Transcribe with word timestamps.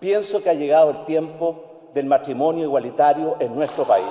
Pienso 0.00 0.42
que 0.42 0.50
ha 0.50 0.54
llegado 0.54 0.90
el 0.90 1.04
tiempo 1.04 1.90
del 1.92 2.06
matrimonio 2.06 2.64
igualitario 2.64 3.36
en 3.38 3.54
nuestro 3.54 3.84
país. 3.84 4.06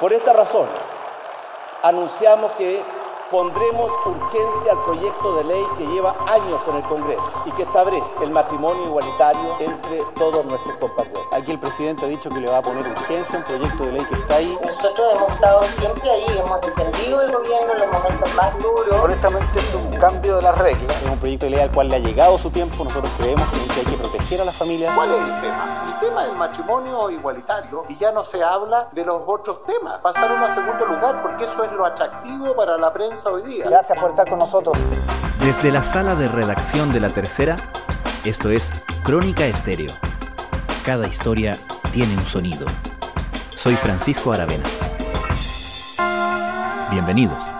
Por 0.00 0.12
esta 0.12 0.32
razón, 0.32 0.68
anunciamos 1.82 2.52
que 2.52 2.82
pondremos 3.30 3.90
urgencia 4.04 4.72
al 4.72 4.84
proyecto 4.84 5.36
de 5.36 5.44
ley 5.44 5.64
que 5.76 5.86
lleva 5.86 6.14
años 6.28 6.62
en 6.68 6.76
el 6.76 6.82
Congreso 6.84 7.30
y 7.44 7.50
que 7.52 7.62
establece 7.62 8.06
el 8.22 8.30
matrimonio 8.30 8.84
igualitario 8.84 9.56
entre 9.58 10.02
todos 10.16 10.44
nuestros 10.44 10.76
compatriotas. 10.78 11.26
Aquí 11.32 11.50
el 11.52 11.58
presidente 11.58 12.04
ha 12.04 12.08
dicho 12.08 12.30
que 12.30 12.40
le 12.40 12.48
va 12.48 12.58
a 12.58 12.62
poner 12.62 12.86
urgencia 12.86 13.38
a 13.38 13.42
un 13.42 13.44
proyecto 13.46 13.84
de 13.84 13.92
ley 13.92 14.04
que 14.04 14.14
está 14.14 14.36
ahí. 14.36 14.58
Nosotros 14.62 15.06
hemos 15.14 15.30
estado 15.30 15.62
siempre 15.64 16.10
ahí, 16.10 16.38
hemos 16.38 16.60
defendido 16.60 17.22
el 17.22 17.32
gobierno 17.32 17.72
en 17.72 17.78
los 17.80 17.92
momentos 17.92 18.34
más 18.34 18.58
duros. 18.58 19.00
Honestamente, 19.02 19.58
es 19.58 19.74
un 19.74 19.90
cambio 19.98 20.36
de 20.36 20.42
las 20.42 20.58
reglas. 20.58 21.02
Es 21.02 21.10
un 21.10 21.18
proyecto 21.18 21.46
de 21.46 21.50
ley 21.50 21.60
al 21.60 21.72
cual 21.72 21.88
le 21.88 21.96
ha 21.96 22.00
llegado 22.00 22.38
su 22.38 22.50
tiempo. 22.50 22.84
Nosotros 22.84 23.10
creemos 23.18 23.48
que 23.50 23.80
hay 23.80 23.86
que 23.86 23.96
proteger 23.96 24.40
a 24.40 24.44
las 24.44 24.56
familias. 24.56 24.94
¿Cuál 24.94 25.10
es 25.10 25.18
el 25.18 25.40
tema? 25.40 25.95
El 25.96 26.08
tema 26.08 26.24
del 26.24 26.36
matrimonio 26.36 27.10
igualitario 27.10 27.86
y 27.88 27.96
ya 27.96 28.12
no 28.12 28.22
se 28.22 28.42
habla 28.42 28.88
de 28.92 29.02
los 29.02 29.22
otros 29.26 29.64
temas. 29.64 29.98
Pasaron 30.02 30.42
a 30.42 30.54
segundo 30.54 30.84
lugar 30.84 31.22
porque 31.22 31.44
eso 31.44 31.64
es 31.64 31.72
lo 31.72 31.86
atractivo 31.86 32.54
para 32.54 32.76
la 32.76 32.92
prensa 32.92 33.30
hoy 33.30 33.42
día. 33.42 33.64
Gracias 33.64 33.98
por 33.98 34.10
estar 34.10 34.28
con 34.28 34.38
nosotros. 34.38 34.76
Desde 35.40 35.72
la 35.72 35.82
sala 35.82 36.14
de 36.14 36.28
redacción 36.28 36.92
de 36.92 37.00
La 37.00 37.08
Tercera, 37.08 37.56
esto 38.26 38.50
es 38.50 38.74
Crónica 39.04 39.46
Estéreo. 39.46 39.94
Cada 40.84 41.06
historia 41.06 41.56
tiene 41.92 42.14
un 42.14 42.26
sonido. 42.26 42.66
Soy 43.56 43.74
Francisco 43.76 44.32
Aravena. 44.32 44.64
Bienvenidos. 46.90 47.55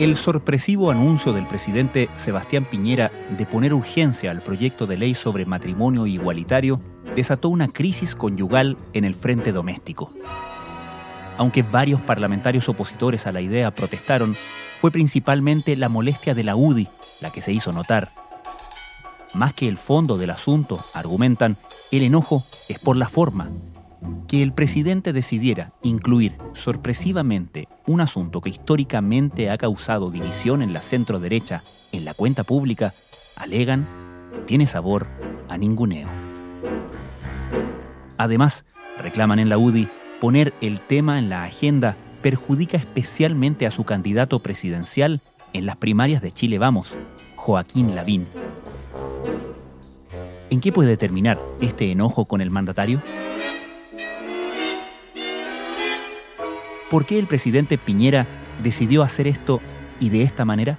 El 0.00 0.16
sorpresivo 0.16 0.90
anuncio 0.90 1.34
del 1.34 1.44
presidente 1.46 2.08
Sebastián 2.16 2.64
Piñera 2.64 3.12
de 3.36 3.44
poner 3.44 3.74
urgencia 3.74 4.30
al 4.30 4.40
proyecto 4.40 4.86
de 4.86 4.96
ley 4.96 5.12
sobre 5.12 5.44
matrimonio 5.44 6.06
igualitario 6.06 6.80
desató 7.14 7.50
una 7.50 7.68
crisis 7.68 8.14
conyugal 8.14 8.78
en 8.94 9.04
el 9.04 9.14
frente 9.14 9.52
doméstico. 9.52 10.10
Aunque 11.36 11.62
varios 11.62 12.00
parlamentarios 12.00 12.66
opositores 12.70 13.26
a 13.26 13.32
la 13.32 13.42
idea 13.42 13.74
protestaron, 13.74 14.34
fue 14.80 14.90
principalmente 14.90 15.76
la 15.76 15.90
molestia 15.90 16.34
de 16.34 16.44
la 16.44 16.56
UDI 16.56 16.88
la 17.20 17.30
que 17.30 17.42
se 17.42 17.52
hizo 17.52 17.70
notar. 17.70 18.10
Más 19.34 19.52
que 19.52 19.68
el 19.68 19.76
fondo 19.76 20.16
del 20.16 20.30
asunto, 20.30 20.82
argumentan, 20.94 21.58
el 21.90 22.04
enojo 22.04 22.46
es 22.70 22.78
por 22.78 22.96
la 22.96 23.10
forma, 23.10 23.50
que 24.28 24.42
el 24.42 24.52
presidente 24.52 25.12
decidiera 25.12 25.72
incluir 25.82 26.36
sorpresivamente 26.54 27.68
un 27.86 28.00
asunto 28.00 28.40
que 28.40 28.50
históricamente 28.50 29.50
ha 29.50 29.58
causado 29.58 30.10
división 30.10 30.62
en 30.62 30.72
la 30.72 30.82
centro 30.82 31.18
derecha 31.18 31.62
en 31.92 32.04
la 32.04 32.14
cuenta 32.14 32.44
pública, 32.44 32.94
alegan, 33.36 33.86
tiene 34.46 34.66
sabor 34.66 35.08
a 35.48 35.58
ninguneo. 35.58 36.08
Además, 38.16 38.64
reclaman 38.98 39.38
en 39.38 39.48
la 39.48 39.58
UDI, 39.58 39.88
poner 40.20 40.54
el 40.60 40.80
tema 40.80 41.18
en 41.18 41.30
la 41.30 41.44
agenda 41.44 41.96
perjudica 42.22 42.76
especialmente 42.76 43.66
a 43.66 43.70
su 43.70 43.84
candidato 43.84 44.40
presidencial 44.40 45.20
en 45.52 45.66
las 45.66 45.76
primarias 45.76 46.22
de 46.22 46.32
Chile 46.32 46.58
Vamos, 46.58 46.94
Joaquín 47.36 47.94
Lavín. 47.94 48.26
¿En 50.50 50.60
qué 50.60 50.72
puede 50.72 50.96
terminar 50.96 51.38
este 51.60 51.90
enojo 51.90 52.26
con 52.26 52.40
el 52.40 52.50
mandatario? 52.50 53.00
¿Por 56.90 57.06
qué 57.06 57.20
el 57.20 57.28
presidente 57.28 57.78
Piñera 57.78 58.26
decidió 58.64 59.04
hacer 59.04 59.28
esto 59.28 59.60
y 60.00 60.10
de 60.10 60.22
esta 60.22 60.44
manera? 60.44 60.76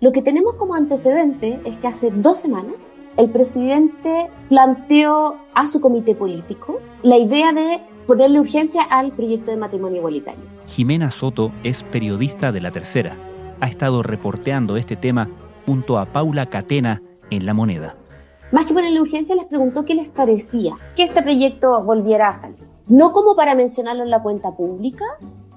Lo 0.00 0.12
que 0.12 0.22
tenemos 0.22 0.54
como 0.54 0.74
antecedente 0.74 1.60
es 1.66 1.76
que 1.76 1.88
hace 1.88 2.10
dos 2.10 2.40
semanas 2.40 2.96
el 3.18 3.28
presidente 3.28 4.28
planteó 4.48 5.36
a 5.54 5.66
su 5.66 5.82
comité 5.82 6.14
político 6.14 6.80
la 7.02 7.18
idea 7.18 7.52
de 7.52 7.80
ponerle 8.06 8.40
urgencia 8.40 8.82
al 8.82 9.12
proyecto 9.12 9.50
de 9.50 9.58
matrimonio 9.58 9.98
igualitario. 9.98 10.44
Jimena 10.66 11.10
Soto 11.10 11.52
es 11.64 11.82
periodista 11.82 12.50
de 12.50 12.62
La 12.62 12.70
Tercera. 12.70 13.16
Ha 13.60 13.66
estado 13.66 14.02
reporteando 14.02 14.78
este 14.78 14.96
tema 14.96 15.28
junto 15.66 15.98
a 15.98 16.06
Paula 16.06 16.46
Catena 16.46 17.02
en 17.30 17.44
La 17.44 17.52
Moneda. 17.52 17.96
Más 18.52 18.66
que 18.66 18.74
ponerle 18.74 19.00
urgencia, 19.00 19.34
les 19.34 19.46
preguntó 19.46 19.84
qué 19.84 19.94
les 19.94 20.12
parecía 20.12 20.74
que 20.94 21.02
este 21.02 21.22
proyecto 21.22 21.82
volviera 21.82 22.28
a 22.28 22.34
salir. 22.34 22.58
No 22.88 23.12
como 23.12 23.34
para 23.34 23.56
mencionarlo 23.56 24.04
en 24.04 24.10
la 24.10 24.22
cuenta 24.22 24.52
pública, 24.52 25.04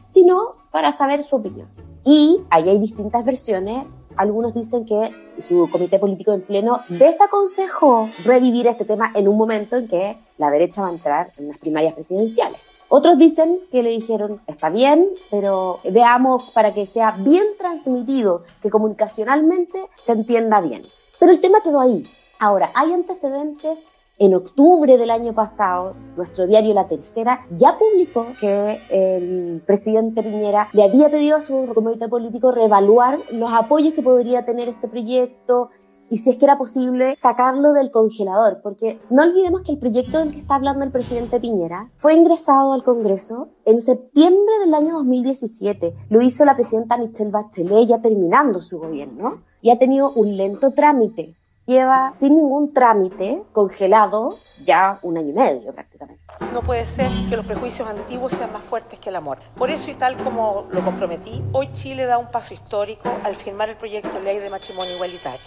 sino 0.06 0.52
para 0.72 0.92
saber 0.92 1.24
su 1.24 1.36
opinión. 1.36 1.68
Y 2.04 2.42
ahí 2.50 2.68
hay 2.68 2.80
distintas 2.80 3.24
versiones. 3.24 3.86
Algunos 4.18 4.56
dicen 4.56 4.86
que 4.86 5.12
su 5.40 5.70
comité 5.72 6.00
político 6.00 6.34
en 6.34 6.42
pleno 6.42 6.82
desaconsejó 6.90 8.10
revivir 8.26 8.66
este 8.66 8.86
tema 8.86 9.12
en 9.14 9.28
un 9.28 9.38
momento 9.38 9.78
en 9.78 9.88
que 9.88 10.18
la 10.38 10.50
derecha 10.50 10.82
va 10.82 10.88
a 10.88 10.92
entrar 10.92 11.28
en 11.38 11.50
las 11.50 11.60
primarias 11.60 11.94
presidenciales. 11.94 12.58
Otros 12.90 13.20
dicen 13.20 13.60
que 13.72 13.84
le 13.84 13.92
dijeron, 13.92 14.42
está 14.48 14.72
bien, 14.72 15.08
pero 15.30 15.78
veamos 15.84 16.50
para 16.56 16.74
que 16.74 16.88
sea 16.88 17.12
bien 17.12 17.46
transmitido, 17.60 18.42
que 18.64 18.72
comunicacionalmente 18.72 19.86
se 19.96 20.14
entienda 20.14 20.60
bien. 20.60 20.82
Pero 21.20 21.32
el 21.32 21.40
tema 21.40 21.62
quedó 21.62 21.80
ahí. 21.80 22.04
Ahora, 22.40 22.70
hay 22.74 22.94
antecedentes. 22.94 23.90
En 24.18 24.36
octubre 24.36 24.98
del 24.98 25.12
año 25.12 25.32
pasado, 25.32 25.94
nuestro 26.18 26.46
diario 26.46 26.74
La 26.74 26.90
Tercera 26.90 27.46
ya 27.52 27.78
publicó 27.80 28.28
que 28.38 28.78
el 28.90 29.62
presidente 29.66 30.22
Piñera 30.22 30.68
le 30.74 30.84
había 30.84 31.10
pedido 31.10 31.38
a 31.38 31.42
su 31.42 31.72
comité 31.74 32.10
político 32.10 32.52
reevaluar 32.52 33.18
los 33.32 33.50
apoyos 33.54 33.94
que 33.94 34.02
podría 34.02 34.44
tener 34.44 34.68
este 34.68 34.90
proyecto 34.90 35.70
y 36.10 36.18
si 36.18 36.32
es 36.32 36.36
que 36.36 36.44
era 36.44 36.58
posible 36.58 37.16
sacarlo 37.16 37.72
del 37.72 37.92
congelador, 37.92 38.60
porque 38.62 39.00
no 39.10 39.24
olvidemos 39.24 39.62
que 39.62 39.72
el 39.72 39.80
proyecto 39.80 40.20
del 40.20 40.34
que 40.34 40.40
está 40.40 40.56
hablando 40.56 40.84
el 40.84 40.92
presidente 40.92 41.40
Piñera 41.40 41.90
fue 41.96 42.14
ingresado 42.14 42.74
al 42.74 42.84
Congreso 42.84 43.48
en 43.64 43.82
septiembre 43.82 44.60
del 44.66 44.74
año 44.74 44.96
2017. 44.96 45.94
Lo 46.10 46.22
hizo 46.22 46.44
la 46.44 46.56
presidenta 46.56 46.98
Michelle 46.98 47.32
Bachelet 47.32 47.88
ya 47.88 48.02
terminando 48.02 48.60
su 48.60 48.80
gobierno 48.80 49.44
y 49.62 49.70
ha 49.70 49.80
tenido 49.80 50.12
un 50.12 50.36
lento 50.36 50.72
trámite 50.72 51.39
lleva 51.70 52.12
sin 52.14 52.36
ningún 52.36 52.74
trámite 52.74 53.44
congelado 53.54 54.30
ya 54.66 55.00
un 55.04 55.18
año 55.18 55.30
y 55.30 55.34
medio 55.34 55.72
prácticamente. 55.72 56.22
No 56.52 56.62
puede 56.62 56.86
ser 56.86 57.10
que 57.30 57.38
los 57.38 57.46
prejuicios 57.46 57.88
antiguos 57.88 58.34
sean 58.34 58.52
más 58.52 58.64
fuertes 58.64 58.98
que 59.00 59.10
el 59.10 59.16
amor. 59.16 59.38
Por 59.56 59.70
eso 59.70 59.92
y 59.92 59.94
tal 59.94 60.18
como 60.18 60.66
lo 60.72 60.84
comprometí, 60.84 61.44
hoy 61.54 61.72
Chile 61.74 62.06
da 62.06 62.18
un 62.18 62.32
paso 62.32 62.54
histórico 62.54 63.08
al 63.24 63.36
firmar 63.36 63.70
el 63.70 63.78
proyecto 63.78 64.18
de 64.18 64.24
ley 64.24 64.40
de 64.40 64.50
matrimonio 64.50 64.96
igualitario. 64.96 65.46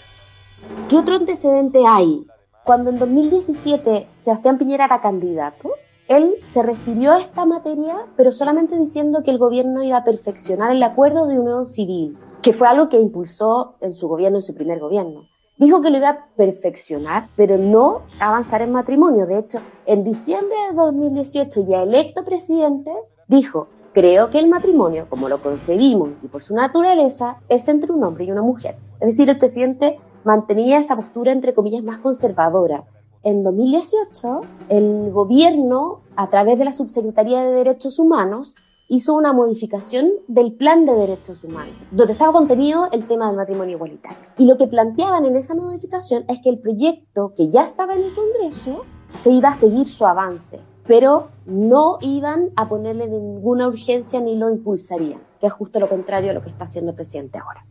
¿Qué 0.88 0.97
otro 0.97 1.16
antecedente 1.16 1.81
hay? 1.87 2.25
Cuando 2.65 2.91
en 2.91 3.00
2017 3.00 4.06
Sebastián 4.16 4.59
Piñera 4.59 4.84
era 4.84 5.00
candidato, 5.00 5.71
él 6.06 6.37
se 6.50 6.62
refirió 6.62 7.12
a 7.12 7.21
esta 7.21 7.44
materia, 7.47 8.06
pero 8.16 8.31
solamente 8.31 8.78
diciendo 8.78 9.22
que 9.25 9.33
el 9.33 9.39
gobierno 9.39 9.83
iba 9.83 9.99
a 9.99 10.04
perfeccionar 10.04 10.71
el 10.71 10.83
acuerdo 10.84 11.27
de 11.27 11.41
unión 11.41 11.69
civil, 11.69 12.16
que 12.43 12.53
fue 12.53 12.69
algo 12.69 12.89
que 12.89 12.99
impulsó 12.99 13.75
en 13.81 13.94
su 13.94 14.06
gobierno, 14.06 14.39
en 14.39 14.43
su 14.43 14.54
primer 14.54 14.78
gobierno. 14.78 15.31
Dijo 15.57 15.81
que 15.81 15.91
lo 15.91 15.99
iba 15.99 16.09
a 16.09 16.27
perfeccionar, 16.37 17.29
pero 17.37 17.59
no 17.59 18.03
avanzar 18.19 18.63
en 18.63 18.73
matrimonio. 18.73 19.27
De 19.27 19.39
hecho, 19.39 19.61
en 19.87 20.03
diciembre 20.03 20.57
de 20.71 20.77
2018, 20.77 21.67
ya 21.69 21.83
electo 21.83 22.25
presidente, 22.25 22.91
dijo, 23.29 23.69
creo 23.93 24.31
que 24.31 24.39
el 24.39 24.49
matrimonio, 24.49 25.07
como 25.09 25.29
lo 25.29 25.43
concebimos 25.43 26.11
y 26.23 26.29
por 26.29 26.43
su 26.43 26.55
naturaleza, 26.55 27.37
es 27.49 27.69
entre 27.69 27.93
un 27.93 28.03
hombre 28.03 28.25
y 28.25 28.33
una 28.33 28.43
mujer. 28.43 28.77
Es 29.01 29.09
decir, 29.09 29.29
el 29.29 29.39
presidente 29.39 30.01
mantenía 30.25 30.79
esa 30.79 30.97
postura, 30.97 31.33
entre 31.33 31.55
comillas, 31.55 31.84
más 31.84 31.98
conservadora. 31.98 32.84
En 33.22 33.45
2018, 33.45 34.41
el 34.69 35.13
gobierno, 35.13 36.01
a 36.16 36.28
través 36.28 36.59
de 36.59 36.65
la 36.65 36.72
Subsecretaría 36.72 37.43
de 37.45 37.53
Derechos 37.53 37.98
Humanos, 37.98 38.57
hizo 38.92 39.15
una 39.15 39.33
modificación 39.33 40.10
del 40.28 40.53
plan 40.53 40.84
de 40.84 40.92
derechos 40.92 41.42
humanos, 41.44 41.74
donde 41.91 42.12
estaba 42.12 42.30
contenido 42.30 42.91
el 42.92 43.06
tema 43.06 43.27
del 43.28 43.39
matrimonio 43.39 43.77
igualitario. 43.77 44.18
Y 44.36 44.44
lo 44.44 44.59
que 44.59 44.66
planteaban 44.66 45.24
en 45.24 45.34
esa 45.34 45.54
modificación 45.54 46.27
es 46.28 46.41
que 46.42 46.50
el 46.50 46.59
proyecto 46.59 47.33
que 47.34 47.48
ya 47.48 47.62
estaba 47.62 47.94
en 47.94 48.03
el 48.03 48.15
Congreso 48.15 48.84
se 49.15 49.30
iba 49.30 49.48
a 49.48 49.54
seguir 49.54 49.86
su 49.86 50.04
avance, 50.04 50.60
pero 50.86 51.28
no 51.47 51.97
iban 52.03 52.50
a 52.54 52.68
ponerle 52.68 53.09
ninguna 53.09 53.66
urgencia 53.66 54.21
ni 54.21 54.36
lo 54.36 54.50
impulsarían, 54.50 55.22
que 55.41 55.47
es 55.47 55.53
justo 55.54 55.80
lo 55.80 55.88
contrario 55.88 56.30
a 56.30 56.34
lo 56.34 56.42
que 56.42 56.50
está 56.50 56.65
haciendo 56.65 56.91
el 56.91 56.97
presidente 56.97 57.38
ahora. 57.38 57.65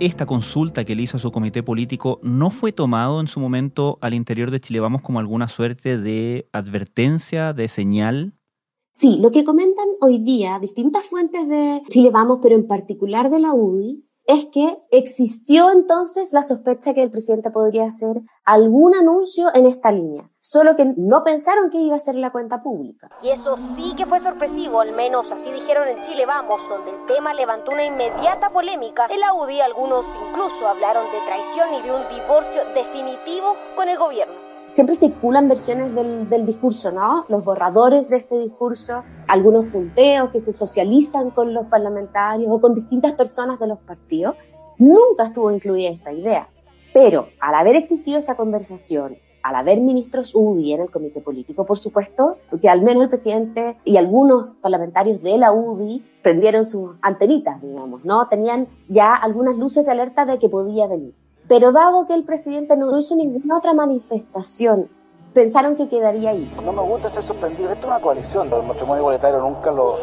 Esta 0.00 0.26
consulta 0.26 0.84
que 0.84 0.94
le 0.94 1.02
hizo 1.02 1.16
a 1.16 1.20
su 1.20 1.32
comité 1.32 1.62
político 1.62 2.20
no 2.22 2.50
fue 2.50 2.72
tomado 2.72 3.20
en 3.20 3.26
su 3.26 3.40
momento 3.40 3.98
al 4.00 4.14
interior 4.14 4.50
de 4.50 4.60
Chile 4.60 4.80
Vamos 4.80 5.02
como 5.02 5.18
alguna 5.18 5.48
suerte 5.48 5.98
de 5.98 6.48
advertencia, 6.52 7.52
de 7.52 7.68
señal? 7.68 8.34
Sí, 8.92 9.18
lo 9.20 9.30
que 9.30 9.44
comentan 9.44 9.86
hoy 10.00 10.18
día 10.18 10.58
distintas 10.60 11.06
fuentes 11.06 11.48
de 11.48 11.82
Chile 11.88 12.10
Vamos, 12.10 12.38
pero 12.42 12.54
en 12.54 12.66
particular 12.66 13.30
de 13.30 13.40
la 13.40 13.52
UDI, 13.54 14.07
es 14.28 14.44
que 14.52 14.76
existió 14.90 15.70
entonces 15.70 16.34
la 16.34 16.42
sospecha 16.42 16.92
que 16.92 17.02
el 17.02 17.10
presidente 17.10 17.50
podría 17.50 17.86
hacer 17.86 18.20
algún 18.44 18.94
anuncio 18.94 19.46
en 19.54 19.64
esta 19.64 19.90
línea, 19.90 20.30
solo 20.38 20.76
que 20.76 20.84
no 20.84 21.24
pensaron 21.24 21.70
que 21.70 21.78
iba 21.78 21.96
a 21.96 22.00
ser 22.00 22.14
la 22.14 22.30
cuenta 22.30 22.62
pública. 22.62 23.08
Y 23.22 23.30
eso 23.30 23.56
sí 23.56 23.94
que 23.96 24.04
fue 24.04 24.20
sorpresivo, 24.20 24.82
al 24.82 24.92
menos 24.92 25.32
así 25.32 25.50
dijeron 25.50 25.88
en 25.88 26.02
Chile 26.02 26.26
Vamos, 26.26 26.60
donde 26.68 26.90
el 26.90 27.06
tema 27.06 27.32
levantó 27.32 27.72
una 27.72 27.86
inmediata 27.86 28.50
polémica. 28.50 29.06
En 29.10 29.20
la 29.20 29.32
UDI 29.32 29.62
algunos 29.62 30.04
incluso 30.28 30.68
hablaron 30.68 31.06
de 31.06 31.26
traición 31.26 31.68
y 31.80 31.82
de 31.82 31.94
un 31.94 32.02
divorcio 32.14 32.60
definitivo 32.74 33.56
con 33.76 33.88
el 33.88 33.96
gobierno 33.96 34.34
siempre 34.70 34.96
circulan 34.96 35.48
versiones 35.48 35.94
del, 35.94 36.28
del, 36.28 36.44
discurso, 36.44 36.92
¿no? 36.92 37.24
Los 37.30 37.42
borradores 37.42 38.10
de 38.10 38.18
este 38.18 38.38
discurso, 38.38 39.02
algunos 39.28 39.66
punteos 39.66 40.30
que 40.30 40.40
se 40.40 40.52
socializan 40.52 41.30
con 41.30 41.54
los 41.54 41.66
parlamentarios 41.66 42.50
o 42.50 42.60
con 42.60 42.74
distintas 42.74 43.12
personas 43.12 43.60
de 43.60 43.68
los 43.68 43.78
partidos. 43.78 44.34
Nunca 44.78 45.24
estuvo 45.24 45.50
incluida 45.50 45.90
esta 45.90 46.12
idea. 46.12 46.48
Pero 46.92 47.28
al 47.40 47.54
haber 47.54 47.76
existido 47.76 48.18
esa 48.18 48.36
conversación, 48.36 49.18
al 49.42 49.54
haber 49.54 49.80
ministros 49.80 50.34
UDI 50.34 50.72
en 50.74 50.80
el 50.82 50.90
comité 50.90 51.20
político, 51.20 51.64
por 51.64 51.78
supuesto, 51.78 52.38
porque 52.50 52.68
al 52.68 52.82
menos 52.82 53.04
el 53.04 53.08
presidente 53.08 53.78
y 53.84 53.96
algunos 53.96 54.56
parlamentarios 54.60 55.22
de 55.22 55.38
la 55.38 55.52
UDI 55.52 56.04
prendieron 56.22 56.64
sus 56.64 56.96
antenitas, 57.02 57.60
digamos, 57.62 58.04
¿no? 58.04 58.26
Tenían 58.28 58.66
ya 58.88 59.14
algunas 59.14 59.56
luces 59.56 59.84
de 59.84 59.92
alerta 59.92 60.24
de 60.24 60.38
que 60.38 60.48
podía 60.48 60.86
venir. 60.86 61.14
Pero 61.46 61.72
dado 61.72 62.06
que 62.06 62.14
el 62.14 62.24
presidente 62.24 62.76
no 62.76 62.98
hizo 62.98 63.16
ninguna 63.16 63.58
otra 63.58 63.72
manifestación, 63.72 64.88
pensaron 65.32 65.76
que 65.76 65.88
quedaría 65.88 66.30
ahí. 66.30 66.52
No 66.64 66.72
me 66.72 66.82
gusta 66.82 67.10
ser 67.10 67.22
suspendido. 67.22 67.70
Esto 67.70 67.86
es 67.86 67.92
una 67.92 68.00
coalición. 68.00 68.52
El 68.52 68.62
matrimonio 68.62 69.02
igualitario 69.02 69.40
nunca 69.40 69.70
lo 69.70 69.96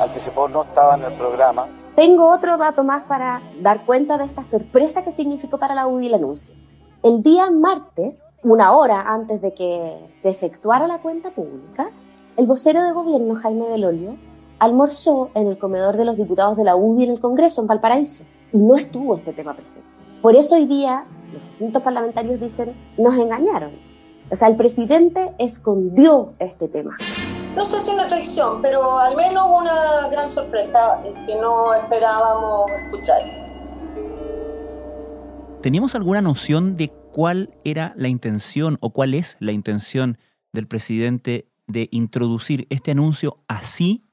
anticipó, 0.00 0.48
no 0.48 0.62
estaba 0.62 0.96
en 0.96 1.04
el 1.04 1.12
programa. 1.14 1.66
Tengo 1.96 2.30
otro 2.30 2.56
dato 2.56 2.82
más 2.82 3.02
para 3.04 3.42
dar 3.60 3.84
cuenta 3.84 4.16
de 4.16 4.24
esta 4.24 4.44
sorpresa 4.44 5.04
que 5.04 5.10
significó 5.10 5.58
para 5.58 5.74
la 5.74 5.86
UDI 5.86 6.06
el 6.06 6.14
anuncio. 6.14 6.54
El 7.02 7.22
día 7.22 7.50
martes, 7.50 8.36
una 8.42 8.72
hora 8.72 9.02
antes 9.06 9.40
de 9.42 9.54
que 9.54 10.08
se 10.12 10.30
efectuara 10.30 10.86
la 10.86 10.98
cuenta 11.02 11.30
pública, 11.30 11.90
el 12.36 12.46
vocero 12.46 12.82
de 12.82 12.92
gobierno, 12.92 13.34
Jaime 13.34 13.68
Belolio, 13.68 14.16
almorzó 14.58 15.30
en 15.34 15.46
el 15.46 15.58
comedor 15.58 15.96
de 15.96 16.04
los 16.04 16.16
diputados 16.16 16.56
de 16.56 16.64
la 16.64 16.76
UDI 16.76 17.04
en 17.04 17.10
el 17.10 17.20
Congreso, 17.20 17.62
en 17.62 17.66
Valparaíso, 17.66 18.24
y 18.52 18.58
no 18.58 18.76
estuvo 18.76 19.16
este 19.16 19.32
tema 19.32 19.54
presente. 19.54 19.88
Por 20.22 20.36
eso 20.36 20.54
hoy 20.54 20.66
día 20.66 21.04
los 21.32 21.42
distintos 21.42 21.82
parlamentarios 21.82 22.40
dicen, 22.40 22.74
nos 22.98 23.16
engañaron. 23.16 23.89
O 24.32 24.36
sea, 24.36 24.46
el 24.46 24.54
presidente 24.54 25.32
escondió 25.38 26.34
este 26.38 26.68
tema. 26.68 26.96
No 27.56 27.64
sé 27.64 27.80
si 27.80 27.90
una 27.90 28.06
traición, 28.06 28.62
pero 28.62 28.96
al 28.96 29.16
menos 29.16 29.44
una 29.60 30.06
gran 30.06 30.30
sorpresa 30.30 31.02
que 31.26 31.34
no 31.34 31.74
esperábamos 31.74 32.70
escuchar. 32.84 33.22
¿Teníamos 35.60 35.96
alguna 35.96 36.22
noción 36.22 36.76
de 36.76 36.92
cuál 37.12 37.58
era 37.64 37.92
la 37.96 38.06
intención 38.06 38.78
o 38.80 38.90
cuál 38.90 39.14
es 39.14 39.36
la 39.40 39.50
intención 39.50 40.16
del 40.52 40.68
presidente 40.68 41.50
de 41.66 41.88
introducir 41.90 42.68
este 42.70 42.92
anuncio 42.92 43.38
así? 43.48 44.06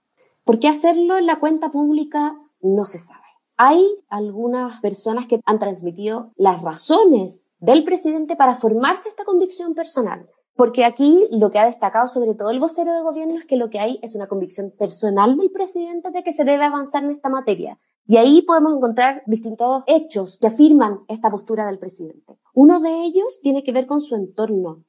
Porque 0.46 0.68
hacerlo 0.68 1.20
en 1.20 1.28
la 1.28 1.40
cuenta 1.40 1.72
pública 1.72 2.36
no 2.60 2.88
se 2.88 2.98
sabe. 2.98 3.22
Hay 3.56 3.86
algunas 4.10 4.82
personas 4.82 5.28
que 5.28 5.42
han 5.46 5.60
transmitido 5.60 6.32
las 6.38 6.64
razones 6.64 7.47
del 7.60 7.84
presidente 7.84 8.36
para 8.36 8.56
formarse 8.56 9.10
esta 9.10 9.26
convicción 9.26 9.74
personal. 9.74 10.30
Porque 10.56 10.86
aquí 10.86 11.28
lo 11.32 11.52
que 11.52 11.60
ha 11.60 11.66
destacado 11.66 12.08
sobre 12.08 12.34
todo 12.34 12.50
el 12.50 12.60
vocero 12.60 12.92
de 12.92 13.02
gobierno 13.02 13.38
es 13.38 13.46
que 13.46 13.58
lo 13.58 13.70
que 13.70 13.80
hay 13.80 14.00
es 14.02 14.16
una 14.16 14.28
convicción 14.28 14.72
personal 14.72 15.38
del 15.38 15.52
presidente 15.52 16.10
de 16.10 16.24
que 16.24 16.32
se 16.32 16.46
debe 16.46 16.66
avanzar 16.66 17.04
en 17.04 17.12
esta 17.12 17.30
materia. 17.30 17.78
Y 18.08 18.18
ahí 18.18 18.42
podemos 18.42 18.76
encontrar 18.76 19.22
distintos 19.28 19.84
hechos 19.86 20.40
que 20.40 20.48
afirman 20.48 21.00
esta 21.10 21.30
postura 21.30 21.66
del 21.68 21.78
presidente. 21.78 22.40
Uno 22.54 22.80
de 22.80 23.04
ellos 23.04 23.40
tiene 23.42 23.64
que 23.64 23.72
ver 23.72 23.86
con 23.86 24.02
su 24.02 24.16
entorno 24.16 24.84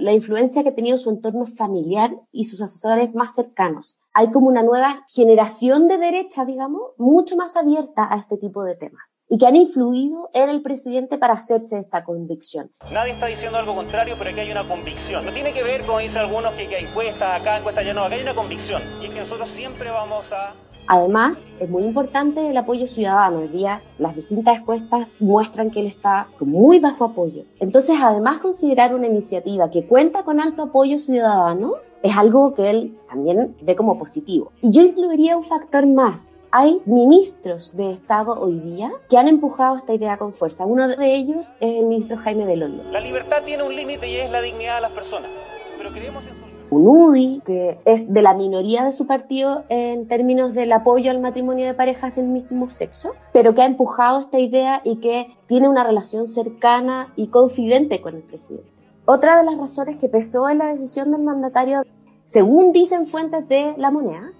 la 0.00 0.12
influencia 0.12 0.62
que 0.62 0.70
ha 0.70 0.74
tenido 0.74 0.98
su 0.98 1.10
entorno 1.10 1.46
familiar 1.46 2.16
y 2.32 2.44
sus 2.44 2.60
asesores 2.60 3.14
más 3.14 3.34
cercanos. 3.34 4.00
Hay 4.12 4.32
como 4.32 4.48
una 4.48 4.64
nueva 4.64 5.04
generación 5.12 5.86
de 5.86 5.98
derecha, 5.98 6.44
digamos, 6.44 6.82
mucho 6.98 7.36
más 7.36 7.56
abierta 7.56 8.08
a 8.10 8.16
este 8.16 8.36
tipo 8.36 8.64
de 8.64 8.74
temas 8.74 9.18
y 9.28 9.38
que 9.38 9.46
han 9.46 9.54
influido 9.54 10.28
en 10.32 10.50
el 10.50 10.62
presidente 10.62 11.16
para 11.16 11.34
hacerse 11.34 11.78
esta 11.78 12.02
convicción. 12.02 12.72
Nadie 12.92 13.12
está 13.12 13.26
diciendo 13.26 13.58
algo 13.58 13.76
contrario, 13.76 14.16
pero 14.18 14.30
aquí 14.30 14.40
hay 14.40 14.50
una 14.50 14.64
convicción. 14.64 15.24
No 15.24 15.32
tiene 15.32 15.52
que 15.52 15.62
ver, 15.62 15.82
como 15.82 16.00
dicen 16.00 16.22
algunos, 16.22 16.52
que, 16.54 16.74
hay 16.74 16.84
encuestas 16.84 17.40
acá, 17.40 17.58
encuestas 17.58 17.84
allá, 17.84 17.94
no, 17.94 18.02
acá 18.02 18.16
hay 18.16 18.22
una 18.22 18.34
convicción. 18.34 18.82
Y 19.00 19.06
es 19.06 19.10
que 19.12 19.20
nosotros 19.20 19.48
siempre 19.48 19.90
vamos 19.90 20.32
a 20.32 20.54
Además, 20.92 21.52
es 21.60 21.70
muy 21.70 21.84
importante 21.84 22.50
el 22.50 22.56
apoyo 22.56 22.88
ciudadano. 22.88 23.38
Hoy 23.38 23.46
día 23.46 23.80
las 24.00 24.16
distintas 24.16 24.58
encuestas 24.58 25.06
muestran 25.20 25.70
que 25.70 25.78
él 25.78 25.86
está 25.86 26.26
con 26.36 26.50
muy 26.50 26.80
bajo 26.80 27.04
apoyo. 27.04 27.44
Entonces, 27.60 27.96
además, 28.02 28.40
considerar 28.40 28.92
una 28.92 29.06
iniciativa 29.06 29.70
que 29.70 29.86
cuenta 29.86 30.24
con 30.24 30.40
alto 30.40 30.64
apoyo 30.64 30.98
ciudadano 30.98 31.74
es 32.02 32.16
algo 32.16 32.54
que 32.54 32.70
él 32.70 32.98
también 33.08 33.54
ve 33.62 33.76
como 33.76 34.00
positivo. 34.00 34.50
Y 34.62 34.72
yo 34.72 34.82
incluiría 34.82 35.36
un 35.36 35.44
factor 35.44 35.86
más. 35.86 36.36
Hay 36.50 36.82
ministros 36.86 37.76
de 37.76 37.92
Estado 37.92 38.40
hoy 38.40 38.58
día 38.58 38.90
que 39.08 39.16
han 39.16 39.28
empujado 39.28 39.76
esta 39.76 39.94
idea 39.94 40.16
con 40.16 40.34
fuerza. 40.34 40.66
Uno 40.66 40.88
de 40.88 41.14
ellos 41.14 41.52
es 41.60 41.78
el 41.78 41.86
ministro 41.86 42.16
Jaime 42.16 42.46
Belolio. 42.46 42.82
La 42.90 42.98
libertad 42.98 43.44
tiene 43.44 43.62
un 43.62 43.76
límite 43.76 44.08
y 44.08 44.16
es 44.16 44.28
la 44.28 44.42
dignidad 44.42 44.74
de 44.74 44.80
las 44.80 44.90
personas. 44.90 45.30
Pero 45.78 45.92
creemos 45.92 46.26
en 46.26 46.34
su 46.34 46.49
un 46.70 46.86
UDI, 46.86 47.42
que 47.44 47.78
es 47.84 48.12
de 48.12 48.22
la 48.22 48.34
minoría 48.34 48.84
de 48.84 48.92
su 48.92 49.06
partido 49.06 49.64
en 49.68 50.06
términos 50.06 50.54
del 50.54 50.72
apoyo 50.72 51.10
al 51.10 51.20
matrimonio 51.20 51.66
de 51.66 51.74
parejas 51.74 52.16
del 52.16 52.26
mismo 52.26 52.70
sexo, 52.70 53.10
pero 53.32 53.54
que 53.54 53.62
ha 53.62 53.66
empujado 53.66 54.20
esta 54.20 54.38
idea 54.38 54.80
y 54.84 54.96
que 54.96 55.34
tiene 55.46 55.68
una 55.68 55.84
relación 55.84 56.28
cercana 56.28 57.12
y 57.16 57.28
confidente 57.28 58.00
con 58.00 58.14
el 58.14 58.22
presidente. 58.22 58.70
Otra 59.04 59.38
de 59.38 59.44
las 59.44 59.58
razones 59.58 59.98
que 59.98 60.08
pesó 60.08 60.48
en 60.48 60.58
la 60.58 60.72
decisión 60.72 61.10
del 61.10 61.22
mandatario, 61.22 61.82
según 62.24 62.72
dicen 62.72 63.06
fuentes 63.06 63.48
de 63.48 63.74
la 63.76 63.90
moneda, 63.90 64.30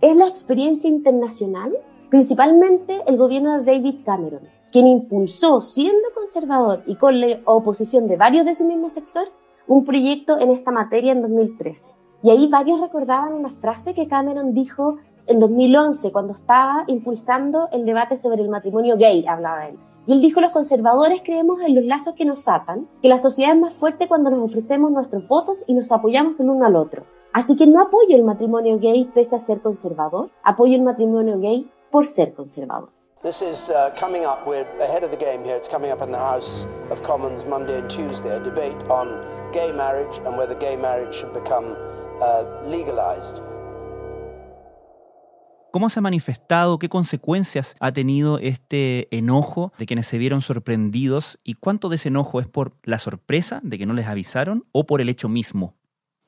es 0.00 0.16
la 0.16 0.28
experiencia 0.28 0.88
internacional, 0.88 1.76
principalmente 2.08 3.00
el 3.06 3.16
gobierno 3.16 3.58
de 3.58 3.64
David 3.64 4.04
Cameron, 4.04 4.42
quien 4.70 4.86
impulsó, 4.86 5.60
siendo 5.60 6.08
conservador 6.14 6.82
y 6.86 6.94
con 6.94 7.20
la 7.20 7.40
oposición 7.44 8.06
de 8.06 8.16
varios 8.16 8.46
de 8.46 8.54
su 8.54 8.64
mismo 8.64 8.88
sector, 8.88 9.28
un 9.70 9.84
proyecto 9.84 10.36
en 10.40 10.50
esta 10.50 10.72
materia 10.72 11.12
en 11.12 11.22
2013. 11.22 11.92
Y 12.24 12.30
ahí 12.30 12.48
varios 12.48 12.80
recordaban 12.80 13.32
una 13.32 13.50
frase 13.50 13.94
que 13.94 14.08
Cameron 14.08 14.52
dijo 14.52 14.96
en 15.28 15.38
2011 15.38 16.10
cuando 16.10 16.32
estaba 16.32 16.82
impulsando 16.88 17.68
el 17.70 17.86
debate 17.86 18.16
sobre 18.16 18.42
el 18.42 18.48
matrimonio 18.48 18.96
gay, 18.96 19.24
hablaba 19.28 19.68
él. 19.68 19.78
Y 20.08 20.12
él 20.12 20.20
dijo, 20.20 20.40
los 20.40 20.50
conservadores 20.50 21.22
creemos 21.24 21.62
en 21.62 21.76
los 21.76 21.84
lazos 21.84 22.14
que 22.14 22.24
nos 22.24 22.48
atan, 22.48 22.88
que 23.00 23.08
la 23.08 23.18
sociedad 23.18 23.54
es 23.54 23.60
más 23.60 23.72
fuerte 23.72 24.08
cuando 24.08 24.28
nos 24.28 24.50
ofrecemos 24.50 24.90
nuestros 24.90 25.28
votos 25.28 25.64
y 25.68 25.74
nos 25.74 25.92
apoyamos 25.92 26.40
el 26.40 26.50
uno 26.50 26.66
al 26.66 26.74
otro. 26.74 27.04
Así 27.32 27.54
que 27.54 27.68
no 27.68 27.80
apoyo 27.80 28.16
el 28.16 28.24
matrimonio 28.24 28.76
gay 28.80 29.08
pese 29.14 29.36
a 29.36 29.38
ser 29.38 29.60
conservador, 29.60 30.30
apoyo 30.42 30.74
el 30.74 30.82
matrimonio 30.82 31.38
gay 31.38 31.70
por 31.92 32.08
ser 32.08 32.34
conservador. 32.34 32.88
This 33.22 33.42
is 33.42 33.68
uh, 33.68 33.90
coming 33.98 34.24
up, 34.24 34.46
we're 34.46 34.64
ahead 34.80 35.04
of 35.04 35.10
the 35.10 35.16
game 35.18 35.44
here. 35.44 35.54
It's 35.54 35.68
coming 35.68 35.92
up 35.92 36.00
in 36.00 36.10
the 36.10 36.16
House 36.16 36.66
of 36.90 37.02
Commons 37.02 37.44
Monday 37.44 37.78
and 37.78 37.90
Tuesday, 37.90 38.34
a 38.34 38.40
debate 38.40 38.82
on 38.88 39.20
gay 39.52 39.72
marriage 39.72 40.16
and 40.24 40.38
whether 40.38 40.54
gay 40.54 40.74
marriage 40.74 41.12
should 41.12 41.34
become 41.34 41.76
uh, 42.22 42.44
legalized. 42.64 43.42
¿Cómo 45.70 45.90
se 45.90 45.98
ha 45.98 46.02
manifestado? 46.02 46.78
¿Qué 46.78 46.88
consecuencias 46.88 47.76
ha 47.78 47.92
tenido 47.92 48.38
este 48.38 49.14
enojo 49.14 49.74
de 49.78 49.84
quienes 49.84 50.06
se 50.06 50.16
vieron 50.16 50.40
sorprendidos? 50.40 51.38
¿Y 51.44 51.56
cuánto 51.56 51.90
de 51.90 51.96
ese 51.96 52.08
enojo 52.08 52.40
es 52.40 52.46
por 52.46 52.72
la 52.84 52.98
sorpresa 52.98 53.60
de 53.62 53.76
que 53.76 53.84
no 53.84 53.92
les 53.92 54.06
avisaron 54.06 54.64
o 54.72 54.86
por 54.86 55.02
el 55.02 55.10
hecho 55.10 55.28
mismo? 55.28 55.74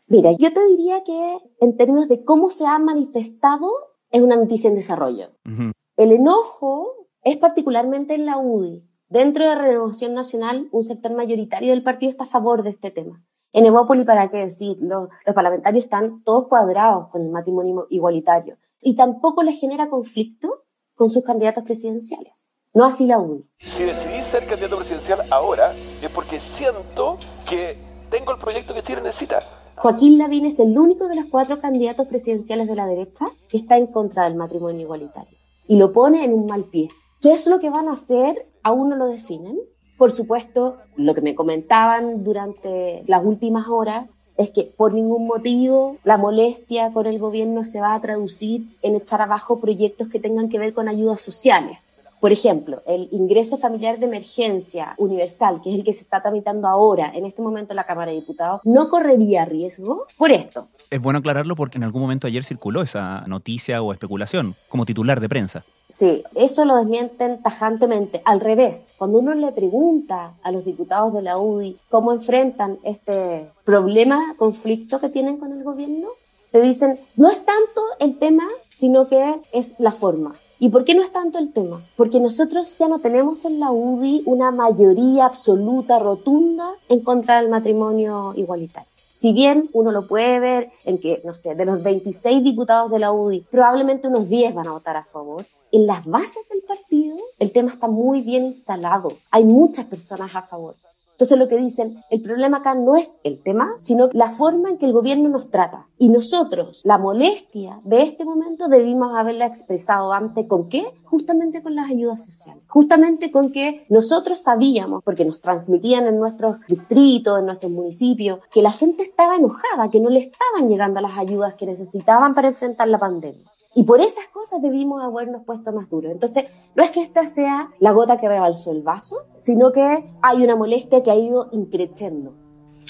Mira, 0.09 0.33
yo 0.39 0.53
te 0.53 0.63
diría 0.67 1.03
que 1.05 1.39
en 1.63 1.75
términos 1.79 2.09
de 2.09 2.23
cómo 2.23 2.51
se 2.51 2.67
ha 2.67 2.79
manifestado, 2.79 3.67
es 4.11 4.21
una 4.21 4.37
noticia 4.37 4.69
en 4.69 4.75
desarrollo. 4.75 5.31
Uh 5.47 5.51
-huh. 5.51 5.73
El 5.95 6.11
enojo 6.11 7.09
es 7.23 7.37
particularmente 7.37 8.15
en 8.15 8.25
la 8.25 8.39
UDI. 8.39 8.89
Dentro 9.11 9.45
de 9.45 9.55
Renovación 9.55 10.15
Nacional, 10.15 10.69
un 10.73 10.85
sector 10.85 11.13
mayoritario 11.13 11.71
del 11.71 11.83
partido 11.83 12.11
está 12.11 12.25
a 12.25 12.29
favor 12.29 12.63
de 12.63 12.71
este 12.71 12.91
tema. 12.91 13.23
En 13.53 13.67
Evópoli, 13.67 14.03
para 14.05 14.31
qué 14.31 14.39
decir, 14.39 14.79
los, 14.81 15.11
los 15.27 15.35
parlamentarios 15.35 15.85
están 15.85 16.23
todos 16.25 16.49
cuadrados 16.49 17.09
con 17.11 17.21
el 17.21 17.31
matrimonio 17.31 17.87
igualitario. 17.91 18.57
Y 18.81 18.97
tampoco 18.97 19.43
les 19.43 19.61
genera 19.61 19.91
conflicto 19.91 20.65
con 20.95 21.11
sus 21.11 21.25
candidatos 21.25 21.63
presidenciales. 21.63 22.55
No 22.73 22.87
así 22.87 23.05
la 23.05 23.19
UDI. 23.19 23.45
Si 23.59 23.85
decidí 23.85 24.23
ser 24.23 24.47
candidato 24.47 24.79
presidencial 24.79 25.21
ahora, 25.31 25.69
es 25.73 26.11
porque 26.15 26.41
siento 26.41 27.19
que 27.49 27.77
tengo 28.11 28.33
el 28.33 28.41
proyecto 28.41 28.73
que 28.73 28.83
Chile 28.83 29.03
necesita. 29.03 29.41
Joaquín 29.77 30.17
Lavín 30.17 30.47
es 30.47 30.59
el 30.59 30.79
único 30.79 31.07
de 31.07 31.17
los 31.17 31.27
cuatro 31.27 31.61
candidatos 31.61 32.09
presidenciales 32.09 32.67
de 32.67 32.77
la 32.77 32.87
derecha 32.87 33.27
que 33.51 33.59
está 33.59 33.77
en 33.77 33.89
contra 33.89 34.25
del 34.25 34.37
matrimonio 34.37 34.81
igualitario 34.81 35.42
y 35.73 35.77
lo 35.77 35.91
pone 35.91 36.23
en 36.23 36.35
un 36.35 36.45
mal 36.45 36.65
pie. 36.65 36.89
¿Qué 37.23 37.33
es 37.33 37.47
lo 37.47 37.59
que 37.59 37.71
van 37.71 37.89
a 37.89 37.93
hacer? 37.93 38.47
Aún 38.63 38.91
no 38.91 38.97
lo 38.97 39.07
definen. 39.07 39.59
Por 39.97 40.13
supuesto, 40.13 40.77
lo 40.97 41.15
que 41.15 41.23
me 41.23 41.35
comentaban 41.35 42.25
durante 42.25 43.03
las 43.07 43.25
últimas 43.25 43.69
horas 43.69 44.07
es 44.37 44.51
que 44.51 44.65
por 44.77 44.93
ningún 44.93 45.27
motivo 45.27 45.97
la 46.05 46.19
molestia 46.19 46.91
con 46.91 47.07
el 47.07 47.19
gobierno 47.19 47.65
se 47.65 47.81
va 47.81 47.95
a 47.95 48.01
traducir 48.03 48.67
en 48.83 48.97
echar 48.97 49.23
abajo 49.23 49.63
proyectos 49.63 50.11
que 50.11 50.21
tengan 50.21 50.51
que 50.51 50.59
ver 50.59 50.75
con 50.75 50.89
ayudas 50.89 51.23
sociales. 51.23 51.97
Por 52.23 52.31
ejemplo, 52.31 52.81
el 52.87 53.09
ingreso 53.11 53.59
familiar 53.59 53.99
de 53.99 54.07
emergencia 54.07 54.95
universal, 54.97 55.61
que 55.61 55.73
es 55.73 55.81
el 55.81 55.85
que 55.85 55.93
se 55.93 56.03
está 56.03 56.23
tramitando 56.23 56.69
ahora, 56.69 57.11
en 57.13 57.27
este 57.27 57.43
momento 57.43 57.73
en 57.73 57.77
la 57.79 57.85
Cámara 57.85 58.13
de 58.13 58.19
Diputados, 58.19 58.61
no 58.63 58.91
correría 58.91 59.45
riesgo 59.45 60.07
por 60.17 60.31
esto. 60.31 60.69
Es 60.89 61.03
bueno 61.03 61.19
aclararlo 61.19 61.57
porque 61.57 61.79
en 61.79 61.83
algún 61.83 62.01
momento 62.01 62.29
ayer 62.29 62.45
circuló 62.45 62.83
esa 62.83 63.23
noticia 63.27 63.83
o 63.83 63.93
especulación 63.93 64.55
como 64.69 64.87
titular 64.87 65.21
de 65.21 65.29
prensa. 65.29 65.65
Sí, 65.91 66.23
eso 66.37 66.65
lo 66.65 66.77
desmienten 66.77 67.43
tajantemente. 67.43 68.23
Al 68.25 68.39
revés, 68.39 68.95
cuando 68.97 69.19
uno 69.19 69.35
le 69.35 69.51
pregunta 69.51 70.35
a 70.45 70.53
los 70.53 70.65
diputados 70.65 71.13
de 71.15 71.23
la 71.23 71.39
UDI 71.39 71.77
cómo 71.89 72.13
enfrentan 72.13 72.79
este 72.85 73.51
problema, 73.65 74.37
conflicto 74.39 75.01
que 75.01 75.09
tienen 75.09 75.39
con 75.39 75.51
el 75.51 75.65
gobierno, 75.65 76.07
te 76.53 76.61
dicen, 76.61 76.99
no 77.17 77.31
es 77.31 77.45
tanto 77.45 77.81
el 77.99 78.19
tema, 78.19 78.47
sino 78.69 79.09
que 79.09 79.41
es 79.53 79.81
la 79.81 79.91
forma. 79.91 80.35
¿Y 80.63 80.69
por 80.69 80.85
qué 80.85 80.95
no 80.95 81.03
es 81.03 81.11
tanto 81.11 81.41
el 81.41 81.53
tema? 81.53 81.83
Porque 81.97 82.21
nosotros 82.21 82.79
ya 82.79 82.87
no 82.87 83.01
tenemos 83.01 83.45
en 83.45 83.59
la 83.59 83.73
UDI 83.73 84.23
una 84.27 84.53
mayoría 84.53 85.27
absoluta, 85.27 85.99
rotunda, 85.99 86.71
en 86.89 87.01
contra 87.01 87.41
del 87.41 87.51
matrimonio 87.51 88.33
igualitario. 88.37 88.89
Si 89.13 89.33
bien 89.33 89.65
uno 89.73 89.91
lo 89.91 90.07
puede 90.07 90.39
ver 90.39 90.71
en 90.85 90.99
que, 90.99 91.21
no 91.25 91.35
sé, 91.35 91.57
de 91.57 91.65
los 91.65 91.83
26 91.83 92.45
diputados 92.45 92.93
de 92.93 93.01
la 93.01 93.11
UDI, 93.11 93.41
probablemente 93.51 94.07
unos 94.07 94.29
10 94.29 94.55
van 94.55 94.69
a 94.69 94.73
votar 94.75 94.97
a 94.97 95.03
favor, 95.03 95.45
en 95.73 95.89
las 95.89 96.07
bases 96.07 96.49
del 96.49 96.63
partido 96.63 97.17
el 97.41 97.51
tema 97.51 97.73
está 97.73 97.89
muy 97.89 98.21
bien 98.21 98.45
instalado. 98.45 99.13
Hay 99.33 99.43
muchas 99.43 99.87
personas 99.87 100.33
a 100.37 100.43
favor. 100.43 100.77
Entonces 101.23 101.39
lo 101.39 101.47
que 101.47 101.57
dicen, 101.57 102.03
el 102.11 102.21
problema 102.21 102.57
acá 102.57 102.75
no 102.75 102.97
es 102.97 103.21
el 103.23 103.41
tema, 103.41 103.77
sino 103.79 104.09
la 104.13 104.29
forma 104.29 104.71
en 104.71 104.77
que 104.77 104.87
el 104.87 104.93
gobierno 104.93 105.29
nos 105.29 105.53
trata. 105.53 105.87
Y 105.97 106.09
nosotros, 106.09 106.81
la 106.83 106.99
molestia 106.99 107.79
de 107.85 108.03
este 108.03 108.25
momento 108.25 108.67
debimos 108.67 109.15
haberla 109.15 109.47
expresado 109.47 110.13
antes 110.13 110.49
con 110.49 110.69
qué? 110.69 110.85
Justamente 111.05 111.63
con 111.63 111.77
las 111.77 111.89
ayudas 111.89 112.25
sociales. 112.25 112.65
Justamente 112.67 113.31
con 113.31 113.53
que 113.53 113.87
nosotros 113.89 114.41
sabíamos, 114.43 115.05
porque 115.05 115.25
nos 115.25 115.41
transmitían 115.41 116.09
en 116.09 116.19
nuestros 116.19 116.57
distritos, 116.67 117.39
en 117.39 117.47
nuestros 117.47 117.71
municipios, 117.71 118.41
que 118.51 118.61
la 118.61 118.73
gente 118.73 119.05
estaba 119.05 119.37
enojada, 119.37 119.91
que 119.93 120.01
no 120.01 120.11
le 120.11 120.19
estaban 120.19 120.69
llegando 120.69 121.01
las 121.01 121.17
ayudas 121.17 121.55
que 121.55 121.67
necesitaban 121.67 122.35
para 122.35 122.49
enfrentar 122.49 122.89
la 122.89 122.99
pandemia. 122.99 123.52
Y 123.75 123.85
por 123.85 124.01
esas 124.01 124.29
cosas 124.29 124.61
debimos 124.61 125.03
habernos 125.03 125.45
puesto 125.45 125.73
más 125.73 125.89
duros. 125.89 126.13
Entonces, 126.13 126.47
no 126.75 126.85
es 126.85 126.91
que 126.91 127.01
esta 127.01 127.27
sea 127.27 127.71
la 127.81 127.93
gota 127.93 128.19
que 128.19 128.29
rebalsó 128.29 128.71
el 128.71 128.83
vaso, 128.83 129.17
sino 129.35 129.73
que 129.73 130.11
hay 130.21 130.45
una 130.45 130.57
molestia 130.57 131.03
que 131.03 131.11
ha 131.11 131.17
ido 131.17 131.49
increciendo. 131.53 132.35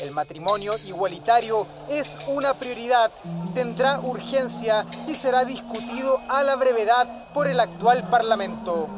El 0.02 0.10
matrimonio 0.12 0.72
igualitario 0.86 1.66
es 1.88 2.18
una 2.34 2.54
prioridad, 2.54 3.10
tendrá 3.54 4.00
urgencia 4.00 4.84
y 5.06 5.14
será 5.14 5.44
discutido 5.44 6.18
a 6.28 6.42
la 6.42 6.56
brevedad 6.56 7.32
por 7.34 7.46
el 7.46 7.60
actual 7.60 8.08
Parlamento. 8.08 8.88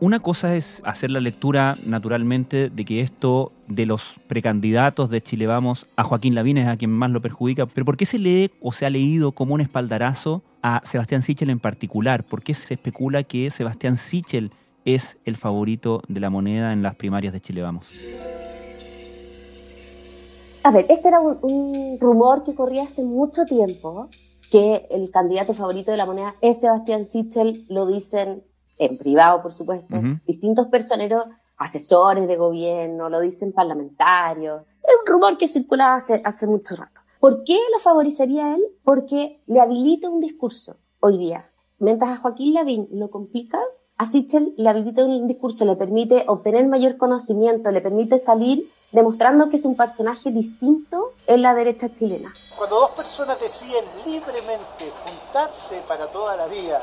Una 0.00 0.20
cosa 0.20 0.56
es 0.56 0.80
hacer 0.86 1.10
la 1.10 1.20
lectura 1.20 1.76
naturalmente 1.84 2.70
de 2.70 2.84
que 2.86 3.02
esto 3.02 3.52
de 3.68 3.84
los 3.84 4.14
precandidatos 4.28 5.10
de 5.10 5.22
Chile 5.22 5.46
Vamos 5.46 5.86
a 5.94 6.04
Joaquín 6.04 6.34
Lavín 6.34 6.56
es 6.56 6.68
a 6.68 6.78
quien 6.78 6.90
más 6.90 7.10
lo 7.10 7.20
perjudica, 7.20 7.66
pero 7.66 7.84
¿por 7.84 7.98
qué 7.98 8.06
se 8.06 8.18
lee 8.18 8.50
o 8.62 8.72
se 8.72 8.86
ha 8.86 8.90
leído 8.90 9.32
como 9.32 9.52
un 9.52 9.60
espaldarazo 9.60 10.40
a 10.62 10.80
Sebastián 10.84 11.20
Sichel 11.20 11.50
en 11.50 11.60
particular? 11.60 12.24
¿Por 12.24 12.42
qué 12.42 12.54
se 12.54 12.72
especula 12.72 13.24
que 13.24 13.50
Sebastián 13.50 13.98
Sichel 13.98 14.50
es 14.86 15.18
el 15.26 15.36
favorito 15.36 16.00
de 16.08 16.20
la 16.20 16.30
moneda 16.30 16.72
en 16.72 16.82
las 16.82 16.96
primarias 16.96 17.34
de 17.34 17.42
Chile 17.42 17.60
Vamos? 17.60 17.86
A 20.62 20.70
ver, 20.70 20.86
este 20.88 21.08
era 21.08 21.20
un, 21.20 21.98
rumor 22.00 22.44
que 22.44 22.54
corría 22.54 22.84
hace 22.84 23.04
mucho 23.04 23.44
tiempo, 23.44 24.08
que 24.50 24.86
el 24.90 25.10
candidato 25.10 25.52
favorito 25.52 25.90
de 25.90 25.98
la 25.98 26.06
moneda 26.06 26.36
es 26.40 26.60
Sebastián 26.60 27.04
Sichel, 27.04 27.66
lo 27.68 27.86
dicen 27.86 28.44
en 28.80 28.96
privado, 28.96 29.42
por 29.42 29.52
supuesto, 29.52 29.94
distintos 30.26 30.66
personeros, 30.68 31.24
asesores 31.58 32.26
de 32.26 32.36
gobierno, 32.36 33.10
lo 33.10 33.20
dicen 33.20 33.52
parlamentarios. 33.52 34.62
Es 34.82 34.94
un 35.00 35.06
rumor 35.06 35.36
que 35.36 35.46
circulaba 35.46 35.96
hace, 35.96 36.20
hace 36.24 36.46
mucho 36.46 36.74
rato. 36.76 36.98
¿Por 37.20 37.44
qué 37.44 37.58
lo 37.70 37.78
favorecería 37.78 38.54
él? 38.54 38.62
Porque 38.82 39.42
le 39.46 39.60
habilita 39.60 40.08
un 40.08 40.20
discurso 40.20 40.76
hoy 41.00 41.18
día. 41.18 41.50
Mientras 41.78 42.10
a 42.10 42.16
Joaquín 42.16 42.54
Lavín 42.54 42.88
lo 42.92 43.10
complica, 43.10 43.60
a 43.98 44.06
Sichel 44.06 44.54
le 44.56 44.70
habilita 44.70 45.04
un 45.04 45.26
discurso, 45.26 45.66
le 45.66 45.76
permite 45.76 46.24
obtener 46.26 46.66
mayor 46.66 46.96
conocimiento, 46.96 47.70
le 47.70 47.82
permite 47.82 48.18
salir 48.18 48.66
demostrando 48.92 49.50
que 49.50 49.56
es 49.56 49.66
un 49.66 49.76
personaje 49.76 50.30
distinto 50.30 51.12
en 51.26 51.42
la 51.42 51.54
derecha 51.54 51.92
chilena. 51.92 52.32
Cuando 52.56 52.80
dos 52.80 52.90
personas 52.92 53.38
deciden 53.38 53.84
libremente 54.06 54.90
juntarse 55.04 55.82
para 55.86 56.06
toda 56.06 56.34
la 56.36 56.46
vida, 56.46 56.80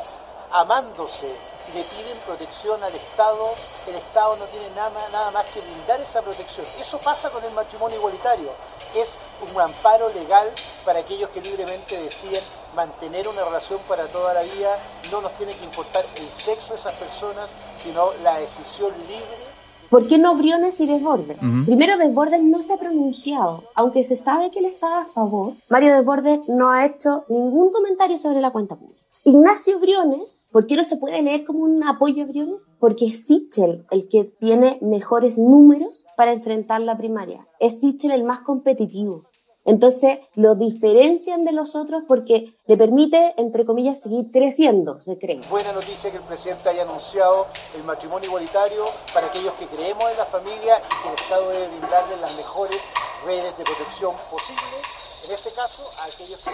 amándose, 0.52 1.28
le 1.74 1.84
piden 1.84 2.18
protección 2.26 2.82
al 2.82 2.94
Estado, 2.94 3.46
el 3.88 3.96
Estado 3.96 4.36
no 4.38 4.46
tiene 4.46 4.70
nada, 4.76 5.00
nada 5.12 5.32
más 5.32 5.52
que 5.52 5.60
brindar 5.62 6.00
esa 6.02 6.22
protección. 6.22 6.66
Eso 6.80 6.98
pasa 7.00 7.30
con 7.30 7.44
el 7.44 7.52
matrimonio 7.54 7.98
igualitario. 7.98 8.52
Es 8.96 9.18
un 9.54 9.62
amparo 9.62 10.10
legal 10.10 10.50
para 10.86 11.00
aquellos 11.00 11.30
que 11.30 11.42
libremente 11.42 12.02
deciden 12.02 12.44
mantener 12.76 13.28
una 13.28 13.44
relación 13.44 13.80
para 13.88 14.06
toda 14.08 14.34
la 14.34 14.42
vida. 14.42 14.78
No 15.12 15.22
nos 15.22 15.32
tiene 15.34 15.54
que 15.54 15.66
importar 15.66 16.06
el 16.16 16.30
sexo 16.30 16.74
de 16.74 16.80
esas 16.80 16.96
personas, 16.96 17.50
sino 17.78 18.12
la 18.24 18.40
decisión 18.40 18.94
libre 19.08 19.58
¿Por 19.90 20.06
qué 20.06 20.18
no 20.18 20.36
Briones 20.36 20.82
y 20.82 20.86
Desbordes? 20.86 21.38
Primero, 21.66 21.98
Desbordes 21.98 22.44
no 22.44 22.62
se 22.62 22.74
ha 22.74 22.78
pronunciado, 22.78 23.64
aunque 23.74 24.04
se 24.04 24.18
sabe 24.18 24.52
que 24.52 24.60
él 24.60 24.66
está 24.66 25.00
a 25.00 25.06
favor. 25.06 25.54
Mario 25.70 25.96
Desbordes 25.96 26.42
no 26.50 26.70
ha 26.70 26.86
hecho 26.86 27.24
ningún 27.30 27.72
comentario 27.72 28.18
sobre 28.18 28.42
la 28.42 28.52
cuenta 28.52 28.76
pública. 28.76 29.00
Ignacio 29.28 29.78
Briones, 29.78 30.48
¿por 30.54 30.68
qué 30.68 30.78
no 30.78 30.86
se 30.86 30.96
puede 30.96 31.22
leer 31.22 31.44
como 31.44 31.60
un 31.60 31.84
apoyo 31.84 32.24
a 32.24 32.28
Briones? 32.28 32.70
Porque 32.80 33.08
es 33.08 33.28
Sichel 33.28 33.86
el 33.92 34.08
que 34.08 34.24
tiene 34.24 34.78
mejores 34.82 35.38
números 35.38 36.06
para 36.16 36.32
enfrentar 36.32 36.80
la 36.80 36.98
primaria. 36.98 37.46
Es 37.60 37.82
Sichel 37.82 38.12
el 38.12 38.24
más 38.24 38.44
competitivo. 38.44 39.26
Entonces 39.66 40.20
lo 40.36 40.56
diferencian 40.56 41.44
de 41.44 41.52
los 41.52 41.76
otros 41.76 42.04
porque 42.08 42.56
le 42.68 42.78
permite, 42.78 43.34
entre 43.36 43.66
comillas, 43.66 44.00
seguir 44.00 44.32
creciendo, 44.32 45.02
se 45.02 45.18
cree. 45.18 45.42
Buena 45.50 45.74
noticia 45.74 46.10
que 46.10 46.16
el 46.16 46.24
presidente 46.24 46.70
haya 46.70 46.84
anunciado 46.84 47.48
el 47.76 47.84
matrimonio 47.84 48.30
igualitario 48.30 48.86
para 49.14 49.28
aquellos 49.28 49.52
que 49.56 49.66
creemos 49.66 50.10
en 50.10 50.18
la 50.20 50.26
familia 50.26 50.78
y 50.78 51.04
que 51.04 51.10
el 51.10 51.16
Estado 51.16 51.50
debe 51.50 51.68
brindarle 51.68 52.16
las 52.22 52.38
mejores 52.38 52.80
redes 53.26 53.58
de 53.58 53.64
protección 53.66 54.14
posibles. 54.32 54.97
Este. 55.30 56.52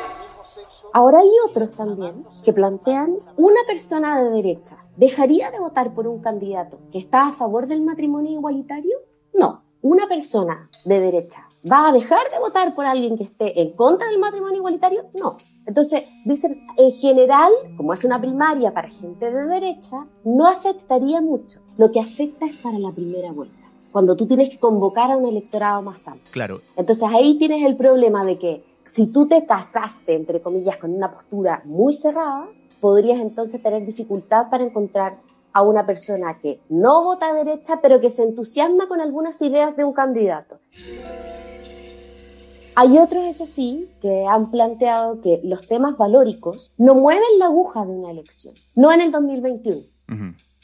Ahora 0.94 1.20
hay 1.20 1.30
otros 1.48 1.72
también 1.72 2.26
que 2.44 2.54
plantean 2.54 3.18
una 3.38 3.60
persona 3.68 4.22
de 4.22 4.32
derecha. 4.32 4.78
¿Dejaría 4.98 5.52
de 5.52 5.60
votar 5.60 5.94
por 5.94 6.08
un 6.08 6.22
candidato 6.22 6.80
que 6.92 7.00
está 7.00 7.28
a 7.28 7.34
favor 7.34 7.68
del 7.68 7.82
matrimonio 7.82 8.32
igualitario? 8.32 8.98
No. 9.34 9.64
Una 9.82 10.08
persona 10.08 10.70
de 10.86 11.00
derecha 11.00 11.46
va 11.70 11.90
a 11.90 11.92
dejar 11.92 12.32
de 12.32 12.40
votar 12.40 12.74
por 12.74 12.86
alguien 12.86 13.18
que 13.18 13.26
esté 13.26 13.62
en 13.62 13.76
contra 13.76 14.08
del 14.08 14.18
matrimonio 14.18 14.58
igualitario? 14.58 15.10
No. 15.14 15.36
Entonces, 15.66 16.08
dicen, 16.24 16.66
en 16.78 16.92
general, 16.94 17.52
como 17.76 17.94
es 17.94 18.06
una 18.06 18.20
primaria 18.20 18.74
para 18.74 18.90
gente 18.90 19.30
de 19.30 19.44
derecha, 19.44 20.08
no 20.24 20.48
afectaría 20.48 21.20
mucho. 21.20 21.60
Lo 21.78 21.92
que 21.92 22.00
afecta 22.00 22.46
es 22.46 22.56
para 22.58 22.80
la 22.80 22.94
primera 22.94 23.34
vuelta, 23.34 23.63
cuando 23.94 24.18
tú 24.18 24.26
tienes 24.28 24.50
que 24.50 24.58
convocar 24.58 25.12
a 25.12 25.16
un 25.16 25.28
electorado 25.28 25.82
más 25.84 26.06
amplio. 26.08 26.32
Claro. 26.34 26.62
Entonces 26.76 27.08
ahí 27.10 27.38
tienes 27.38 27.66
el 27.66 27.78
problema 27.78 28.26
de 28.26 28.38
que 28.38 28.64
si 28.84 29.14
tú 29.14 29.28
te 29.28 29.46
casaste, 29.46 30.16
entre 30.16 30.42
comillas, 30.42 30.78
con 30.78 30.94
una 30.94 31.12
postura 31.12 31.62
muy 31.66 31.94
cerrada, 31.94 32.48
podrías 32.82 33.22
entonces 33.22 33.62
tener 33.62 33.86
dificultad 33.86 34.50
para 34.50 34.66
encontrar 34.66 35.20
a 35.54 35.62
una 35.62 35.86
persona 35.86 36.40
que 36.42 36.60
no 36.70 37.04
vota 37.04 37.30
a 37.30 37.34
derecha, 37.34 37.80
pero 37.82 38.02
que 38.02 38.10
se 38.10 38.24
entusiasma 38.24 38.88
con 38.88 39.00
algunas 39.00 39.40
ideas 39.42 39.78
de 39.78 39.84
un 39.84 39.94
candidato. 39.94 40.60
Hay 42.76 42.98
otros, 42.98 43.24
eso 43.26 43.46
sí, 43.46 43.88
que 44.02 44.26
han 44.26 44.50
planteado 44.50 45.22
que 45.22 45.40
los 45.44 45.68
temas 45.68 45.96
valóricos 45.96 46.72
no 46.78 46.96
mueven 46.96 47.38
la 47.38 47.46
aguja 47.46 47.86
de 47.86 47.92
una 47.92 48.10
elección, 48.10 48.56
no 48.74 48.92
en 48.92 49.02
el 49.02 49.12
2021, 49.12 49.80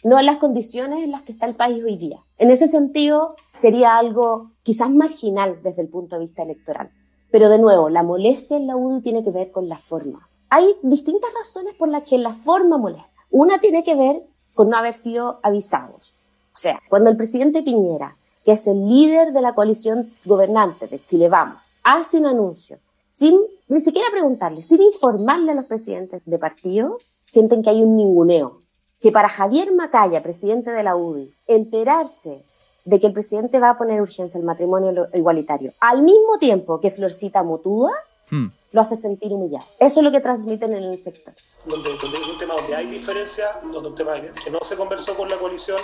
no 0.03 0.20
en 0.20 0.25
las 0.25 0.38
condiciones 0.38 1.03
en 1.03 1.12
las 1.12 1.24
que 1.24 1.32
está 1.32 1.46
el 1.46 1.56
país 1.56 1.84
hoy 1.84 1.98
día. 1.98 2.20
En 2.38 2.51
ese 2.51 2.68
sentido, 2.68 3.36
sería 3.56 3.98
algo 3.98 4.51
quizás 4.63 4.89
marginal 4.89 5.60
desde 5.63 5.82
el 5.82 5.89
punto 5.89 6.15
de 6.15 6.25
vista 6.25 6.44
electoral. 6.44 6.89
Pero 7.32 7.50
de 7.50 7.60
nuevo, 7.60 7.89
la 7.89 8.03
molestia 8.03 8.58
en 8.58 8.68
la 8.68 8.75
UDI 8.75 9.01
tiene 9.01 9.24
que 9.24 9.32
ver 9.32 9.51
con 9.51 9.70
la 9.70 9.77
forma. 9.77 10.27
Hay 10.50 10.65
distintas 10.82 11.29
razones 11.34 11.75
por 11.75 11.89
las 11.89 12.03
que 12.03 12.18
la 12.18 12.34
forma 12.34 12.77
molesta. 12.77 13.10
Una 13.29 13.60
tiene 13.60 13.84
que 13.84 13.96
ver 13.96 14.24
con 14.56 14.70
no 14.70 14.77
haber 14.77 14.96
sido 14.96 15.39
avisados. 15.44 16.15
O 16.53 16.58
sea, 16.58 16.79
cuando 16.89 17.10
el 17.10 17.18
presidente 17.18 17.62
Piñera 17.62 18.15
que 18.46 18.53
es 18.53 18.68
el 18.68 18.88
líder 18.88 19.34
de 19.34 19.41
la 19.41 19.53
coalición 19.53 20.10
gobernante 20.25 20.88
de 20.88 21.03
Chile 21.03 21.29
Vamos, 21.29 21.72
hace 21.84 22.18
un 22.18 22.25
anuncio 22.25 22.79
sin 23.08 23.38
ni 23.68 23.79
siquiera 23.79 24.08
preguntarle, 24.12 24.63
sin 24.63 24.82
informarle 24.82 25.51
a 25.51 25.56
los 25.56 25.65
presidentes 25.65 26.22
de 26.25 26.39
partido, 26.39 26.98
sienten 27.25 27.62
que 27.62 27.70
hay 27.70 27.84
un 27.84 27.96
ninguneo. 27.96 28.58
Que 29.00 29.12
para 29.12 29.29
Javier 29.29 29.74
Macaya, 29.74 30.22
presidente 30.22 30.72
de 30.72 30.84
la 30.84 30.96
UDI, 30.96 31.34
enterarse 31.48 32.44
de 32.86 33.00
que 33.00 33.08
el 33.08 33.13
presidente 33.13 33.60
va 33.60 33.72
a 33.72 33.77
poner 33.77 34.01
urgencia 34.01 34.39
al 34.39 34.46
matrimonio 34.46 35.08
igualitario, 35.13 35.72
al 35.79 36.01
mismo 36.01 36.38
tiempo 36.39 36.79
que 36.79 36.89
Florcita 36.89 37.44
Motúa 37.44 37.91
hmm. 38.29 38.48
lo 38.71 38.81
hace 38.81 38.95
sentir 38.95 39.31
humillado. 39.31 39.65
Eso 39.79 40.00
es 40.00 40.03
lo 40.03 40.12
que 40.12 40.19
transmiten 40.19 40.74
en 40.74 40.83
el 40.83 41.00
sector. 41.01 41.33
Donde, 41.65 41.89
donde 41.98 42.17
un 42.31 42.38
tema 42.38 42.55
donde 42.55 42.75
hay 42.75 42.88
diferencia, 42.88 43.51
donde 43.71 43.89
un 43.89 43.95
tema 43.95 44.21
que 44.21 44.51
no 44.51 44.59
se 44.63 44.75
conversó 44.75 45.15
con 45.15 45.29
la 45.29 45.38
coalición 45.38 45.77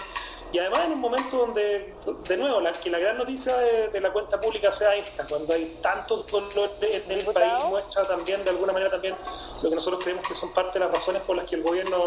y 0.55 0.59
además 0.59 0.85
en 0.85 0.93
un 0.93 0.99
momento 1.01 1.37
donde, 1.37 1.93
de 2.29 2.37
nuevo, 2.37 2.61
la, 2.61 2.71
que 2.71 2.89
la 2.89 2.97
gran 2.97 3.17
noticia 3.17 3.53
de, 3.91 3.99
la 3.99 4.13
cuenta 4.13 4.39
pública 4.39 4.71
sea 4.71 4.95
esta, 4.95 5.25
cuando 5.27 5.53
hay 5.53 5.69
tantos 5.81 6.31
dolores 6.31 7.03
en 7.09 7.11
el 7.11 7.25
país, 7.25 7.51
muestra 7.69 8.07
también 8.07 8.41
de 8.43 8.51
alguna 8.51 8.71
manera 8.71 8.89
también 8.89 9.15
lo 9.61 9.69
que 9.69 9.75
nosotros 9.75 10.01
creemos 10.01 10.25
que 10.25 10.33
son 10.33 10.53
parte 10.53 10.79
de 10.79 10.85
las 10.85 10.93
razones 10.93 11.23
por 11.23 11.35
las 11.35 11.49
que 11.49 11.55
el 11.55 11.61
gobierno 11.61 11.97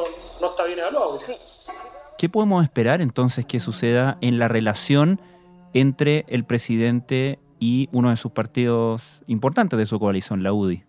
no 0.41 0.49
está 0.49 0.65
bien 0.65 0.79
evaluado. 0.79 1.19
¿Qué 2.17 2.29
podemos 2.31 2.65
esperar 2.65 3.03
entonces 3.03 3.45
que 3.45 3.61
suceda 3.61 4.17
en 4.23 4.39
la 4.39 4.49
relación 4.49 5.21
entre 5.75 6.25
el 6.29 6.45
presidente 6.45 7.39
y 7.59 7.89
uno 7.93 8.11
de 8.11 8.17
sus 8.17 8.33
partidos 8.33 9.23
importantes 9.27 9.79
de 9.79 9.87
su 9.87 9.99
coalición, 9.99 10.43
la 10.43 10.53
UDI? 10.53 10.85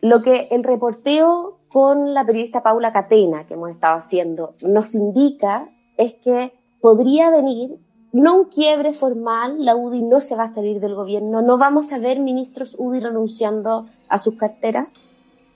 Lo 0.00 0.22
que 0.22 0.48
el 0.50 0.64
reporteo 0.64 1.58
con 1.68 2.12
la 2.12 2.24
periodista 2.24 2.62
Paula 2.62 2.92
Catena 2.92 3.44
que 3.44 3.54
hemos 3.54 3.70
estado 3.70 3.96
haciendo 3.96 4.54
nos 4.62 4.94
indica 4.94 5.68
es 5.96 6.14
que 6.14 6.52
podría 6.80 7.30
venir 7.30 7.78
no 8.12 8.36
un 8.40 8.44
quiebre 8.46 8.92
formal, 8.92 9.64
la 9.64 9.74
UDI 9.74 10.02
no 10.02 10.20
se 10.20 10.36
va 10.36 10.44
a 10.44 10.48
salir 10.48 10.80
del 10.80 10.94
gobierno, 10.94 11.40
no 11.40 11.56
vamos 11.56 11.92
a 11.92 11.98
ver 11.98 12.20
ministros 12.20 12.76
UDI 12.78 13.00
renunciando 13.00 13.86
a 14.08 14.18
sus 14.18 14.36
carteras. 14.36 15.02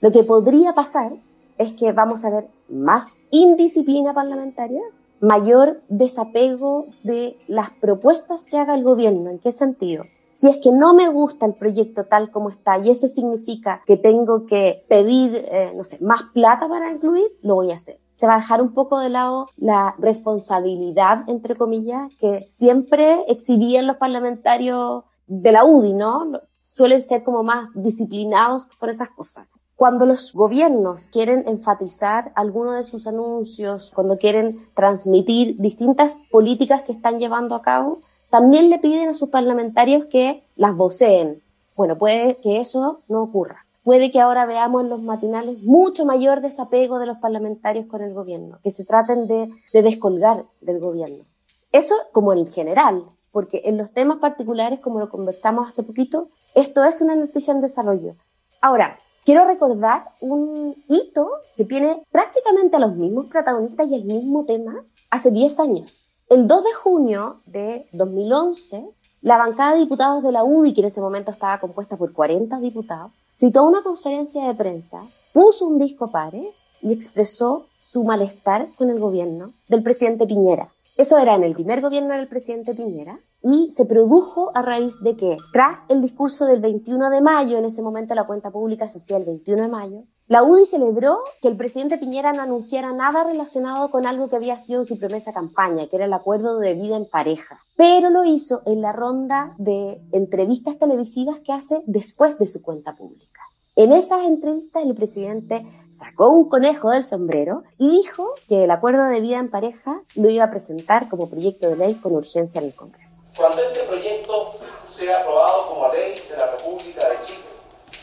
Lo 0.01 0.11
que 0.11 0.23
podría 0.23 0.73
pasar 0.73 1.11
es 1.59 1.73
que 1.73 1.91
vamos 1.91 2.25
a 2.25 2.31
ver 2.31 2.47
más 2.69 3.19
indisciplina 3.29 4.13
parlamentaria, 4.13 4.81
mayor 5.19 5.77
desapego 5.89 6.87
de 7.03 7.37
las 7.47 7.69
propuestas 7.71 8.45
que 8.49 8.57
haga 8.57 8.75
el 8.75 8.83
gobierno. 8.83 9.29
¿En 9.29 9.39
qué 9.39 9.51
sentido? 9.51 10.03
Si 10.37 10.47
es 10.47 10.57
que 10.57 10.71
no 10.71 10.93
me 10.93 11.09
gusta 11.09 11.47
el 11.47 11.55
proyecto 11.55 12.03
tal 12.03 12.29
como 12.29 12.51
está 12.51 12.77
y 12.77 12.91
eso 12.91 13.07
significa 13.07 13.81
que 13.87 13.97
tengo 13.97 14.45
que 14.45 14.85
pedir, 14.87 15.33
eh, 15.35 15.73
no 15.75 15.83
sé, 15.83 15.97
más 15.99 16.25
plata 16.31 16.67
para 16.67 16.93
incluir, 16.93 17.25
lo 17.41 17.55
voy 17.55 17.71
a 17.71 17.75
hacer. 17.75 17.97
Se 18.13 18.27
va 18.27 18.35
a 18.35 18.37
dejar 18.37 18.61
un 18.61 18.71
poco 18.75 18.99
de 18.99 19.09
lado 19.09 19.47
la 19.57 19.95
responsabilidad, 19.97 21.27
entre 21.27 21.55
comillas, 21.55 22.15
que 22.17 22.43
siempre 22.43 23.23
exhibían 23.27 23.87
los 23.87 23.97
parlamentarios 23.97 25.05
de 25.25 25.51
la 25.51 25.65
UDI, 25.65 25.93
¿no? 25.93 26.39
Suelen 26.61 27.01
ser 27.01 27.23
como 27.23 27.41
más 27.41 27.69
disciplinados 27.73 28.67
por 28.79 28.91
esas 28.91 29.09
cosas. 29.09 29.47
Cuando 29.75 30.05
los 30.05 30.33
gobiernos 30.33 31.09
quieren 31.09 31.47
enfatizar 31.47 32.31
alguno 32.35 32.73
de 32.73 32.83
sus 32.83 33.07
anuncios, 33.07 33.91
cuando 33.91 34.19
quieren 34.19 34.59
transmitir 34.75 35.55
distintas 35.57 36.15
políticas 36.29 36.83
que 36.83 36.91
están 36.91 37.17
llevando 37.17 37.55
a 37.55 37.63
cabo, 37.63 37.97
también 38.29 38.69
le 38.69 38.79
piden 38.79 39.09
a 39.09 39.13
sus 39.13 39.29
parlamentarios 39.29 40.05
que 40.05 40.43
las 40.55 40.75
voceen. 40.75 41.41
Bueno, 41.75 41.97
puede 41.97 42.37
que 42.37 42.59
eso 42.59 43.01
no 43.07 43.23
ocurra. 43.23 43.65
Puede 43.83 44.11
que 44.11 44.19
ahora 44.19 44.45
veamos 44.45 44.83
en 44.83 44.89
los 44.89 45.01
matinales 45.01 45.63
mucho 45.63 46.05
mayor 46.05 46.41
desapego 46.41 46.99
de 46.99 47.05
los 47.05 47.19
parlamentarios 47.19 47.85
con 47.85 48.01
el 48.01 48.13
gobierno, 48.13 48.59
que 48.61 48.71
se 48.71 48.83
traten 48.83 49.27
de, 49.27 49.49
de 49.71 49.81
descolgar 49.81 50.43
del 50.59 50.79
gobierno. 50.79 51.23
Eso 51.71 51.95
como 52.11 52.33
en 52.33 52.47
general, 52.47 53.01
porque 53.31 53.61
en 53.65 53.77
los 53.77 53.91
temas 53.91 54.17
particulares, 54.17 54.79
como 54.79 54.99
lo 54.99 55.09
conversamos 55.09 55.69
hace 55.69 55.83
poquito, 55.83 56.27
esto 56.53 56.83
es 56.83 57.01
una 57.01 57.15
noticia 57.15 57.53
en 57.53 57.61
desarrollo. 57.61 58.15
Ahora, 58.61 58.97
quiero 59.23 59.45
recordar 59.45 60.05
un 60.19 60.75
hito 60.89 61.29
que 61.55 61.63
tiene 61.63 62.03
prácticamente 62.11 62.75
a 62.75 62.79
los 62.79 62.95
mismos 62.95 63.27
protagonistas 63.27 63.87
y 63.87 63.95
el 63.95 64.05
mismo 64.05 64.45
tema 64.45 64.83
hace 65.11 65.31
10 65.31 65.59
años. 65.59 66.06
El 66.29 66.45
2 66.45 66.61
de 66.61 66.73
junio 66.73 67.39
de 67.45 67.87
2011, 67.93 68.85
la 69.21 69.37
bancada 69.37 69.73
de 69.73 69.79
diputados 69.79 70.21
de 70.21 70.33
la 70.33 70.43
UDI, 70.43 70.73
que 70.73 70.81
en 70.81 70.87
ese 70.87 70.99
momento 70.99 71.31
estaba 71.31 71.61
compuesta 71.61 71.95
por 71.95 72.11
40 72.11 72.59
diputados, 72.59 73.11
citó 73.33 73.65
una 73.65 73.81
conferencia 73.81 74.45
de 74.45 74.53
prensa, 74.53 75.01
puso 75.31 75.65
un 75.65 75.79
disco 75.79 76.11
pare 76.11 76.41
y 76.81 76.91
expresó 76.91 77.67
su 77.79 78.03
malestar 78.03 78.67
con 78.77 78.89
el 78.89 78.99
gobierno 78.99 79.53
del 79.69 79.83
presidente 79.83 80.25
Piñera. 80.25 80.67
Eso 80.97 81.17
era 81.17 81.33
en 81.33 81.45
el 81.45 81.53
primer 81.53 81.79
gobierno 81.79 82.13
del 82.13 82.27
presidente 82.27 82.73
Piñera 82.73 83.17
y 83.41 83.71
se 83.71 83.85
produjo 83.85 84.51
a 84.53 84.61
raíz 84.61 85.01
de 85.01 85.15
que 85.15 85.37
tras 85.53 85.85
el 85.87 86.01
discurso 86.01 86.45
del 86.45 86.59
21 86.59 87.09
de 87.09 87.21
mayo, 87.21 87.57
en 87.57 87.63
ese 87.63 87.81
momento 87.81 88.13
la 88.15 88.25
cuenta 88.25 88.51
pública 88.51 88.89
se 88.89 88.97
hacía 88.97 89.15
el 89.15 89.23
21 89.23 89.61
de 89.61 89.69
mayo, 89.69 90.03
la 90.29 90.43
UDI 90.43 90.65
celebró 90.65 91.23
que 91.41 91.47
el 91.47 91.55
presidente 91.55 91.97
Piñera 91.97 92.33
no 92.33 92.41
anunciara 92.41 92.91
nada 92.91 93.23
relacionado 93.23 93.89
con 93.89 94.05
algo 94.05 94.29
que 94.29 94.35
había 94.35 94.59
sido 94.59 94.83
su 94.85 94.99
promesa 94.99 95.31
campaña, 95.31 95.87
que 95.87 95.95
era 95.95 96.03
el 96.03 96.11
acuerdo 96.11 96.59
de 96.59 96.73
vida 96.73 96.97
en 96.97 97.05
pareja, 97.09 97.57
pero 97.77 98.09
lo 98.09 98.25
hizo 98.25 98.61
en 98.65 98.81
la 98.81 98.91
ronda 98.91 99.47
de 99.57 100.01
entrevistas 100.11 100.77
televisivas 100.77 101.39
que 101.45 101.53
hace 101.53 101.81
después 101.85 102.37
de 102.39 102.47
su 102.47 102.61
cuenta 102.61 102.91
pública. 102.91 103.39
En 103.77 103.93
esas 103.93 104.25
entrevistas 104.25 104.83
el 104.83 104.95
presidente 104.95 105.65
sacó 105.91 106.29
un 106.29 106.49
conejo 106.49 106.89
del 106.89 107.05
sombrero 107.05 107.63
y 107.77 107.89
dijo 107.89 108.33
que 108.49 108.65
el 108.65 108.71
acuerdo 108.71 109.05
de 109.05 109.21
vida 109.21 109.37
en 109.37 109.49
pareja 109.49 110.01
lo 110.15 110.29
iba 110.29 110.43
a 110.43 110.49
presentar 110.49 111.07
como 111.07 111.29
proyecto 111.29 111.69
de 111.69 111.77
ley 111.77 111.93
con 111.93 112.13
urgencia 112.13 112.59
en 112.59 112.67
el 112.67 112.75
Congreso. 112.75 113.21
Cuando 113.37 113.61
este 113.61 113.83
proyecto 113.83 114.55
sea 114.83 115.21
aprobado 115.21 115.67
como 115.67 115.93
ley 115.93 116.15
de 116.29 116.37
la 116.37 116.51
República 116.51 117.07
de 117.07 117.21
Chile, 117.21 117.39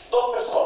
dos 0.09 0.31
personas, 0.31 0.64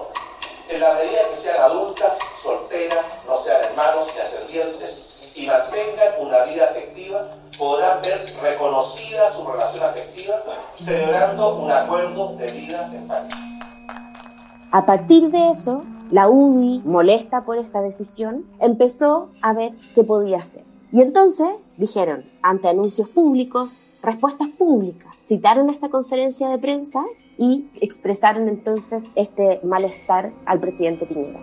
en 0.79 0.85
la 0.85 0.93
medida 0.93 1.19
que 1.29 1.35
sean 1.35 1.61
adultas, 1.61 2.17
solteras, 2.41 3.05
no 3.27 3.35
sean 3.35 3.61
hermanos 3.65 4.07
ni 4.15 4.21
ascendientes 4.21 5.33
y 5.35 5.45
mantengan 5.45 6.25
una 6.25 6.45
vida 6.45 6.69
afectiva, 6.71 7.27
podrán 7.57 8.01
ver 8.01 8.23
reconocida 8.41 9.29
su 9.29 9.45
relación 9.45 9.83
afectiva 9.83 10.35
celebrando 10.77 11.55
un 11.55 11.71
acuerdo 11.71 12.33
de 12.37 12.51
vida 12.51 12.89
en 12.93 13.07
pareja. 13.07 13.37
A 14.71 14.85
partir 14.85 15.29
de 15.31 15.49
eso, 15.49 15.83
la 16.11 16.29
UDI, 16.29 16.81
molesta 16.85 17.43
por 17.43 17.57
esta 17.57 17.81
decisión, 17.81 18.45
empezó 18.59 19.31
a 19.41 19.51
ver 19.51 19.73
qué 19.95 20.05
podía 20.05 20.37
hacer. 20.37 20.63
Y 20.93 21.01
entonces 21.01 21.49
dijeron, 21.75 22.23
ante 22.41 22.69
anuncios 22.69 23.09
públicos, 23.09 23.83
respuestas 24.01 24.47
públicas, 24.47 25.13
citaron 25.25 25.69
esta 25.69 25.89
conferencia 25.89 26.47
de 26.47 26.57
prensa 26.57 27.03
y 27.39 27.69
expresaron 27.79 28.49
entonces 28.49 29.13
este 29.15 29.61
malestar 29.63 30.31
al 30.45 30.59
presidente 30.59 31.05
Piñera. 31.05 31.39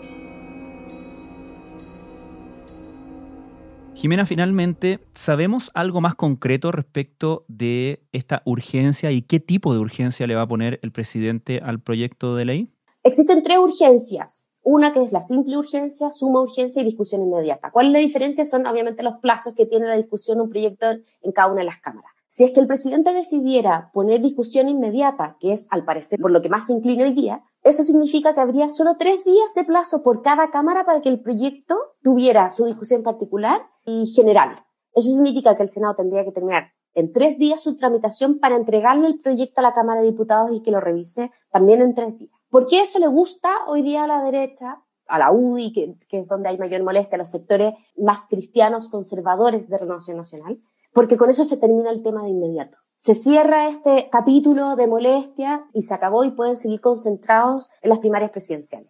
Jimena, 3.94 4.26
finalmente, 4.26 5.00
¿sabemos 5.14 5.70
algo 5.72 6.02
más 6.02 6.14
concreto 6.14 6.70
respecto 6.70 7.46
de 7.48 8.02
esta 8.12 8.42
urgencia 8.44 9.10
y 9.10 9.22
qué 9.22 9.40
tipo 9.40 9.72
de 9.72 9.80
urgencia 9.80 10.26
le 10.26 10.34
va 10.34 10.42
a 10.42 10.48
poner 10.48 10.78
el 10.82 10.92
presidente 10.92 11.60
al 11.64 11.80
proyecto 11.80 12.36
de 12.36 12.44
ley? 12.44 12.72
Existen 13.02 13.42
tres 13.42 13.56
urgencias. 13.56 14.50
Una 14.62 14.92
que 14.92 15.02
es 15.02 15.12
la 15.12 15.22
simple 15.22 15.56
urgencia, 15.56 16.12
suma 16.12 16.42
urgencia 16.42 16.82
y 16.82 16.84
discusión 16.84 17.22
inmediata. 17.22 17.70
¿Cuál 17.70 17.86
es 17.86 17.92
la 17.92 17.98
diferencia? 18.00 18.44
Son 18.44 18.66
obviamente 18.66 19.02
los 19.02 19.16
plazos 19.20 19.54
que 19.54 19.64
tiene 19.64 19.86
la 19.86 19.96
discusión 19.96 20.42
un 20.42 20.50
proyecto 20.50 20.90
en 20.90 21.32
cada 21.32 21.50
una 21.50 21.60
de 21.60 21.66
las 21.66 21.78
cámaras. 21.78 22.15
Si 22.28 22.44
es 22.44 22.52
que 22.52 22.60
el 22.60 22.66
presidente 22.66 23.12
decidiera 23.12 23.90
poner 23.92 24.20
discusión 24.20 24.68
inmediata, 24.68 25.36
que 25.40 25.52
es 25.52 25.68
al 25.70 25.84
parecer 25.84 26.18
por 26.20 26.30
lo 26.30 26.42
que 26.42 26.48
más 26.48 26.66
se 26.66 26.72
inclina 26.72 27.04
hoy 27.04 27.14
día, 27.14 27.44
eso 27.62 27.82
significa 27.82 28.34
que 28.34 28.40
habría 28.40 28.68
solo 28.70 28.96
tres 28.98 29.24
días 29.24 29.54
de 29.54 29.64
plazo 29.64 30.02
por 30.02 30.22
cada 30.22 30.50
cámara 30.50 30.84
para 30.84 31.00
que 31.00 31.08
el 31.08 31.20
proyecto 31.20 31.76
tuviera 32.02 32.50
su 32.50 32.64
discusión 32.64 33.02
particular 33.02 33.62
y 33.84 34.06
general. 34.06 34.64
Eso 34.92 35.10
significa 35.10 35.56
que 35.56 35.62
el 35.62 35.70
Senado 35.70 35.94
tendría 35.94 36.24
que 36.24 36.32
terminar 36.32 36.72
en 36.94 37.12
tres 37.12 37.38
días 37.38 37.62
su 37.62 37.76
tramitación 37.76 38.38
para 38.38 38.56
entregarle 38.56 39.06
el 39.06 39.20
proyecto 39.20 39.60
a 39.60 39.62
la 39.62 39.74
Cámara 39.74 40.00
de 40.00 40.06
Diputados 40.10 40.50
y 40.52 40.62
que 40.62 40.70
lo 40.70 40.80
revise 40.80 41.30
también 41.50 41.82
en 41.82 41.94
tres 41.94 42.18
días. 42.18 42.30
¿Por 42.48 42.66
qué 42.66 42.80
eso 42.80 42.98
le 42.98 43.06
gusta 43.06 43.50
hoy 43.68 43.82
día 43.82 44.04
a 44.04 44.06
la 44.06 44.22
derecha, 44.22 44.82
a 45.06 45.18
la 45.18 45.30
UDI, 45.30 45.72
que, 46.08 46.18
es 46.18 46.28
donde 46.28 46.48
hay 46.48 46.56
mayor 46.56 46.82
molestia, 46.82 47.16
a 47.16 47.18
los 47.18 47.30
sectores 47.30 47.74
más 47.96 48.26
cristianos 48.28 48.88
conservadores 48.88 49.68
de 49.68 49.76
Renovación 49.76 50.16
Nacional? 50.16 50.58
Porque 50.96 51.18
con 51.18 51.28
eso 51.28 51.44
se 51.44 51.58
termina 51.58 51.90
el 51.90 52.02
tema 52.02 52.22
de 52.22 52.30
inmediato. 52.30 52.78
Se 52.96 53.12
cierra 53.12 53.68
este 53.68 54.08
capítulo 54.10 54.76
de 54.76 54.86
molestia 54.86 55.66
y 55.74 55.82
se 55.82 55.92
acabó 55.92 56.24
y 56.24 56.30
pueden 56.30 56.56
seguir 56.56 56.80
concentrados 56.80 57.68
en 57.82 57.90
las 57.90 57.98
primarias 57.98 58.30
presidenciales. 58.30 58.88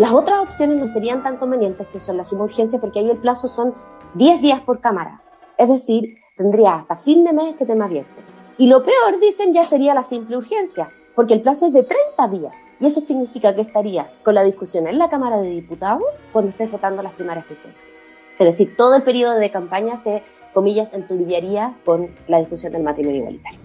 Las 0.00 0.10
otras 0.10 0.40
opciones 0.42 0.76
no 0.76 0.88
serían 0.88 1.22
tan 1.22 1.36
convenientes, 1.36 1.86
que 1.92 2.00
son 2.00 2.16
la 2.16 2.24
suma 2.24 2.48
porque 2.80 2.98
ahí 2.98 3.10
el 3.10 3.18
plazo 3.18 3.46
son 3.46 3.74
10 4.14 4.42
días 4.42 4.60
por 4.62 4.80
cámara. 4.80 5.22
Es 5.56 5.68
decir, 5.68 6.16
tendría 6.36 6.74
hasta 6.74 6.96
fin 6.96 7.22
de 7.22 7.32
mes 7.32 7.50
este 7.50 7.64
tema 7.64 7.84
abierto. 7.84 8.20
Y 8.58 8.66
lo 8.66 8.82
peor, 8.82 9.20
dicen, 9.20 9.54
ya 9.54 9.62
sería 9.62 9.94
la 9.94 10.02
simple 10.02 10.36
urgencia, 10.36 10.90
porque 11.14 11.34
el 11.34 11.42
plazo 11.42 11.68
es 11.68 11.72
de 11.72 11.84
30 11.84 12.26
días. 12.26 12.72
Y 12.80 12.86
eso 12.86 13.00
significa 13.00 13.54
que 13.54 13.60
estarías 13.60 14.18
con 14.18 14.34
la 14.34 14.42
discusión 14.42 14.88
en 14.88 14.98
la 14.98 15.08
Cámara 15.08 15.40
de 15.40 15.50
Diputados 15.50 16.26
cuando 16.32 16.50
estés 16.50 16.72
votando 16.72 17.04
las 17.04 17.12
primarias 17.12 17.46
presidencias. 17.46 18.02
Es 18.38 18.46
decir, 18.46 18.76
todo 18.76 18.96
el 18.96 19.02
periodo 19.02 19.38
de 19.38 19.50
campaña 19.50 19.96
se, 19.96 20.22
comillas, 20.52 20.94
enturbiaría 20.94 21.76
con 21.84 22.10
la 22.28 22.38
discusión 22.38 22.72
del 22.72 22.82
matrimonio 22.82 23.20
igualitario. 23.20 23.60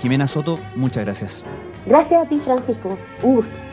Jimena 0.00 0.28
Soto, 0.28 0.58
muchas 0.76 1.04
gracias. 1.04 1.44
Gracias 1.86 2.22
a 2.22 2.28
ti, 2.28 2.38
Francisco. 2.38 2.96
Un 3.22 3.36
gusto. 3.36 3.67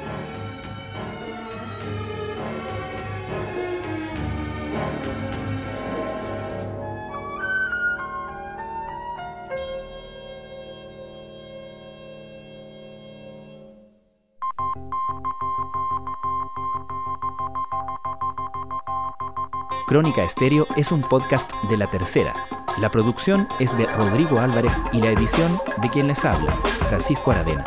Crónica 19.88 20.24
Estéreo 20.24 20.66
es 20.76 20.92
un 20.92 21.02
podcast 21.02 21.52
de 21.70 21.78
la 21.78 21.86
tercera. 21.86 22.34
La 22.80 22.90
producción 22.90 23.48
es 23.60 23.78
de 23.78 23.86
Rodrigo 23.86 24.40
Álvarez 24.40 24.82
y 24.92 25.00
la 25.00 25.12
edición 25.12 25.60
de 25.80 25.90
quien 25.90 26.08
les 26.08 26.26
habla, 26.26 26.52
Francisco 26.90 27.30
Aravena. 27.30 27.64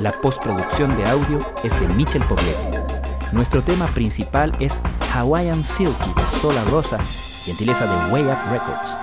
La 0.00 0.10
postproducción 0.20 0.96
de 0.96 1.08
audio 1.08 1.38
es 1.62 1.78
de 1.78 1.86
Michel 1.86 2.24
Poblete. 2.24 2.82
Nuestro 3.30 3.62
tema 3.62 3.86
principal 3.86 4.52
es 4.58 4.80
Hawaiian 5.14 5.62
Silky 5.62 6.12
de 6.16 6.26
Sola 6.26 6.64
Rosa, 6.64 6.98
gentileza 7.44 7.86
de 7.86 8.12
Way 8.12 8.24
Up 8.24 8.50
Records. 8.50 8.98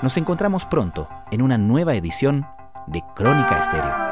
Nos 0.00 0.16
encontramos 0.16 0.64
pronto 0.64 1.10
en 1.30 1.42
una 1.42 1.58
nueva 1.58 1.94
edición 1.94 2.46
de 2.86 3.04
Crónica 3.14 3.58
Estéreo. 3.58 4.11